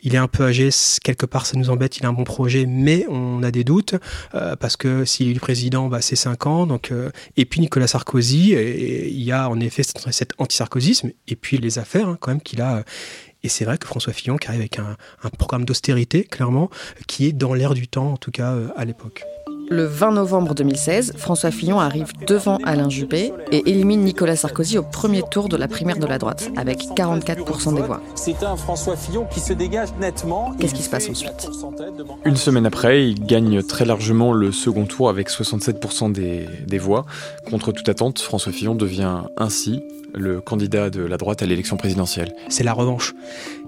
il 0.02 0.14
est 0.14 0.18
un 0.18 0.28
peu 0.28 0.44
âgé, 0.44 0.71
quelque 1.02 1.26
part 1.26 1.47
ça 1.47 1.56
nous 1.56 1.71
embête, 1.71 1.97
il 1.99 2.06
a 2.06 2.09
un 2.09 2.12
bon 2.12 2.25
projet, 2.25 2.66
mais 2.66 3.06
on 3.09 3.42
a 3.42 3.50
des 3.50 3.64
doutes, 3.64 3.94
euh, 4.35 4.56
parce 4.56 4.76
que 4.76 5.04
s'il 5.04 5.37
est 5.37 5.40
président, 5.40 5.88
bah, 5.88 6.00
c'est 6.00 6.16
5 6.16 6.47
ans. 6.47 6.66
Donc, 6.66 6.90
euh, 6.90 7.11
et 7.37 7.44
puis 7.44 7.61
Nicolas 7.61 7.87
Sarkozy, 7.87 8.50
il 8.52 9.23
y 9.23 9.32
a 9.32 9.49
en 9.49 9.61
effet 9.61 9.82
cet, 9.82 10.35
anti-sarkozisme, 10.38 11.11
et 11.28 11.37
puis 11.37 11.59
les 11.59 11.78
affaires 11.78 12.09
hein, 12.09 12.18
quand 12.21 12.30
même 12.30 12.40
qu'il 12.40 12.61
a. 12.61 12.85
Et 13.44 13.49
c'est 13.49 13.64
vrai 13.64 13.78
que 13.78 13.87
François 13.87 14.12
Fillon 14.12 14.37
qui 14.37 14.49
arrive 14.49 14.61
avec 14.61 14.78
un, 14.78 14.97
programme 15.38 15.64
d'austérité, 15.64 16.25
clairement, 16.25 16.71
qui 17.06 17.26
est 17.26 17.32
dans 17.32 17.54
l'air 17.54 17.75
du 17.75 17.88
temps, 17.88 18.12
en 18.12 18.16
tout 18.16 18.30
cas 18.30 18.52
euh, 18.52 18.68
à 18.76 18.85
l'époque. 18.85 19.25
Le 19.73 19.87
20 19.87 20.12
novembre 20.12 20.55
2016, 20.55 21.14
François 21.17 21.50
Fillon 21.50 21.81
arrive 21.81 22.12
devant 22.26 22.59
Alain 22.62 22.91
Juppé 22.91 23.33
et 23.52 23.71
élimine 23.71 24.02
Nicolas 24.02 24.37
Sarkozy 24.37 24.76
au 24.76 24.83
premier 24.83 25.23
tour 25.23 25.49
de 25.49 25.57
la 25.57 25.67
primaire 25.67 25.97
de 25.97 26.05
la 26.07 26.19
droite, 26.19 26.50
avec 26.57 26.81
44% 26.95 27.75
des 27.75 27.81
voix. 27.81 28.02
C'est 28.14 28.43
un 28.43 28.55
François 28.57 28.97
Fillon 28.97 29.25
qui 29.33 29.41
se 29.41 29.55
dégage 29.55 29.88
nettement. 29.99 30.55
Qu'est-ce 30.59 30.75
qui 30.75 30.83
se 30.83 30.91
passe 30.91 31.09
ensuite? 31.09 31.49
Une 32.26 32.37
semaine 32.37 32.67
après, 32.67 33.09
il 33.09 33.25
gagne 33.25 33.62
très 33.62 33.87
largement 33.87 34.35
le 34.35 34.52
second 34.52 34.85
tour 34.85 35.09
avec 35.09 35.31
67% 35.31 36.12
des, 36.12 36.47
des 36.67 36.79
voix. 36.79 37.07
Contre 37.49 37.73
toute 37.73 37.88
attente, 37.88 38.19
François 38.19 38.52
Fillon 38.52 38.75
devient 38.75 39.23
ainsi 39.38 39.83
le 40.14 40.43
candidat 40.43 40.91
de 40.91 41.02
la 41.02 41.17
droite 41.17 41.43
à 41.43 41.47
l'élection 41.47 41.79
présidentielle. 41.79 42.35
C'est 42.49 42.64
la 42.64 42.75
revanche 42.75 43.14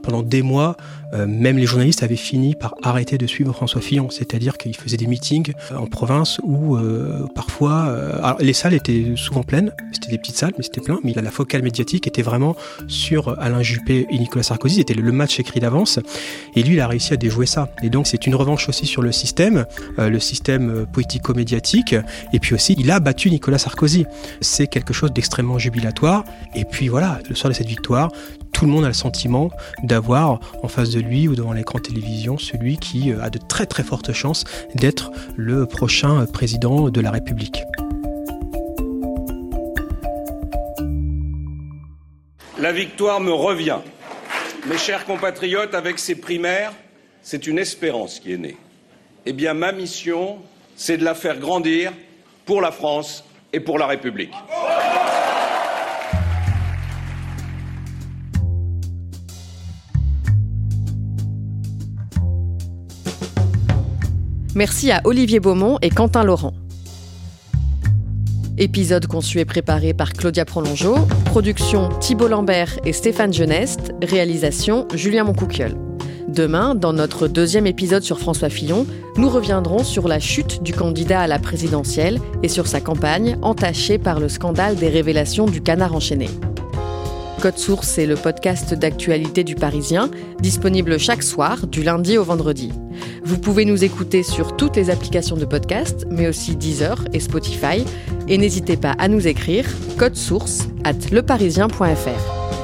pendant 0.02 0.22
des 0.22 0.42
mois, 0.42 0.76
euh, 1.12 1.26
même 1.26 1.58
les 1.58 1.66
journalistes 1.66 2.02
avaient 2.02 2.16
fini 2.16 2.54
par 2.54 2.74
arrêter 2.82 3.18
de 3.18 3.26
suivre 3.26 3.52
François 3.52 3.80
Fillon, 3.80 4.10
c'est-à-dire 4.10 4.56
qu'il 4.58 4.76
faisait 4.76 4.96
des 4.96 5.06
meetings 5.06 5.52
euh, 5.72 5.76
en 5.76 5.86
province 5.86 6.40
où 6.42 6.76
euh, 6.76 7.26
parfois, 7.34 8.36
les 8.40 8.52
salles 8.52 8.74
étaient 8.74 9.12
souvent 9.16 9.42
pleines, 9.42 9.72
c'était 9.92 10.10
des 10.10 10.18
petites 10.18 10.36
salles, 10.36 10.52
mais 10.56 10.64
c'était 10.64 10.80
plein, 10.80 10.98
mais 11.04 11.12
la 11.14 11.30
focale 11.30 11.62
médiatique 11.62 12.06
était 12.06 12.22
vraiment 12.22 12.56
sur 12.88 13.38
Alain 13.40 13.62
Juppé 13.62 14.06
et 14.10 14.18
Nicolas 14.18 14.42
Sarkozy, 14.42 14.76
c'était 14.76 14.94
le 14.94 15.12
match 15.12 15.38
écrit 15.40 15.60
d'avance, 15.60 15.98
et 16.54 16.62
lui 16.62 16.74
il 16.74 16.80
a 16.80 16.88
réussi 16.88 17.12
à 17.12 17.16
déjouer 17.16 17.46
ça. 17.46 17.70
Et 17.82 17.90
donc 17.90 18.06
c'est 18.06 18.26
une 18.26 18.34
revanche 18.34 18.68
aussi 18.68 18.86
sur 18.86 19.02
le 19.02 19.12
système, 19.12 19.66
le 19.98 20.18
système 20.18 20.86
politico-médiatique, 20.92 21.94
et 22.32 22.38
puis 22.38 22.54
aussi 22.54 22.74
il 22.78 22.90
a 22.90 23.00
battu 23.00 23.30
Nicolas 23.30 23.58
Sarkozy. 23.58 24.06
C'est 24.40 24.66
quelque 24.66 24.92
chose 24.92 25.12
d'extrêmement 25.12 25.58
jubilatoire, 25.58 26.24
et 26.54 26.64
puis 26.64 26.88
voilà, 26.88 27.18
le 27.28 27.34
soir 27.34 27.50
de 27.50 27.56
cette 27.56 27.68
victoire, 27.68 28.10
tout 28.54 28.64
le 28.64 28.70
monde 28.70 28.84
a 28.84 28.88
le 28.88 28.94
sentiment 28.94 29.50
d'avoir 29.82 30.40
en 30.62 30.68
face 30.68 30.90
de 30.90 31.00
lui 31.00 31.28
ou 31.28 31.34
devant 31.34 31.52
l'écran 31.52 31.80
télévision 31.80 32.38
celui 32.38 32.78
qui 32.78 33.12
euh, 33.12 33.22
a 33.22 33.28
de 33.28 33.38
très 33.38 33.66
très 33.66 33.82
fortes 33.82 34.12
chances 34.12 34.44
d'être 34.74 35.10
le 35.36 35.66
prochain 35.66 36.24
président 36.24 36.88
de 36.88 37.00
la 37.00 37.10
République. 37.10 37.64
La 42.58 42.72
victoire 42.72 43.20
me 43.20 43.32
revient. 43.32 43.78
Mes 44.66 44.78
chers 44.78 45.04
compatriotes, 45.04 45.74
avec 45.74 45.98
ces 45.98 46.14
primaires, 46.14 46.72
c'est 47.22 47.46
une 47.46 47.58
espérance 47.58 48.20
qui 48.20 48.32
est 48.32 48.38
née. 48.38 48.56
Eh 49.26 49.32
bien, 49.32 49.52
ma 49.52 49.72
mission, 49.72 50.38
c'est 50.76 50.96
de 50.96 51.04
la 51.04 51.14
faire 51.14 51.38
grandir 51.38 51.92
pour 52.46 52.60
la 52.62 52.70
France 52.70 53.24
et 53.52 53.60
pour 53.60 53.78
la 53.78 53.86
République. 53.86 54.32
Merci 64.56 64.92
à 64.92 65.00
Olivier 65.02 65.40
Beaumont 65.40 65.78
et 65.82 65.90
Quentin 65.90 66.22
Laurent. 66.22 66.54
Épisode 68.56 69.08
conçu 69.08 69.40
et 69.40 69.44
préparé 69.44 69.94
par 69.94 70.12
Claudia 70.12 70.44
Prolongeau, 70.44 70.94
production 71.24 71.88
Thibault 71.98 72.28
Lambert 72.28 72.78
et 72.84 72.92
Stéphane 72.92 73.32
Geneste, 73.32 73.92
réalisation 74.00 74.86
Julien 74.94 75.24
Moncouquiol. 75.24 75.74
Demain, 76.28 76.76
dans 76.76 76.92
notre 76.92 77.26
deuxième 77.26 77.66
épisode 77.66 78.04
sur 78.04 78.20
François 78.20 78.48
Fillon, 78.48 78.86
nous 79.16 79.28
reviendrons 79.28 79.82
sur 79.82 80.06
la 80.06 80.20
chute 80.20 80.62
du 80.62 80.72
candidat 80.72 81.22
à 81.22 81.26
la 81.26 81.40
présidentielle 81.40 82.20
et 82.44 82.48
sur 82.48 82.68
sa 82.68 82.80
campagne 82.80 83.36
entachée 83.42 83.98
par 83.98 84.20
le 84.20 84.28
scandale 84.28 84.76
des 84.76 84.88
révélations 84.88 85.46
du 85.46 85.62
canard 85.62 85.96
enchaîné. 85.96 86.28
Code 87.44 87.58
Source 87.58 87.88
c'est 87.88 88.06
le 88.06 88.14
podcast 88.14 88.72
d'actualité 88.72 89.44
du 89.44 89.54
Parisien, 89.54 90.10
disponible 90.40 90.98
chaque 90.98 91.22
soir, 91.22 91.66
du 91.66 91.82
lundi 91.82 92.16
au 92.16 92.24
vendredi. 92.24 92.72
Vous 93.22 93.36
pouvez 93.36 93.66
nous 93.66 93.84
écouter 93.84 94.22
sur 94.22 94.56
toutes 94.56 94.76
les 94.76 94.88
applications 94.88 95.36
de 95.36 95.44
podcast, 95.44 96.06
mais 96.10 96.26
aussi 96.26 96.56
Deezer 96.56 97.04
et 97.12 97.20
Spotify. 97.20 97.84
Et 98.28 98.38
n'hésitez 98.38 98.78
pas 98.78 98.92
à 98.92 99.08
nous 99.08 99.28
écrire 99.28 99.66
code 99.98 100.16
source 100.16 100.68
at 100.84 101.10
leparisien.fr. 101.12 102.63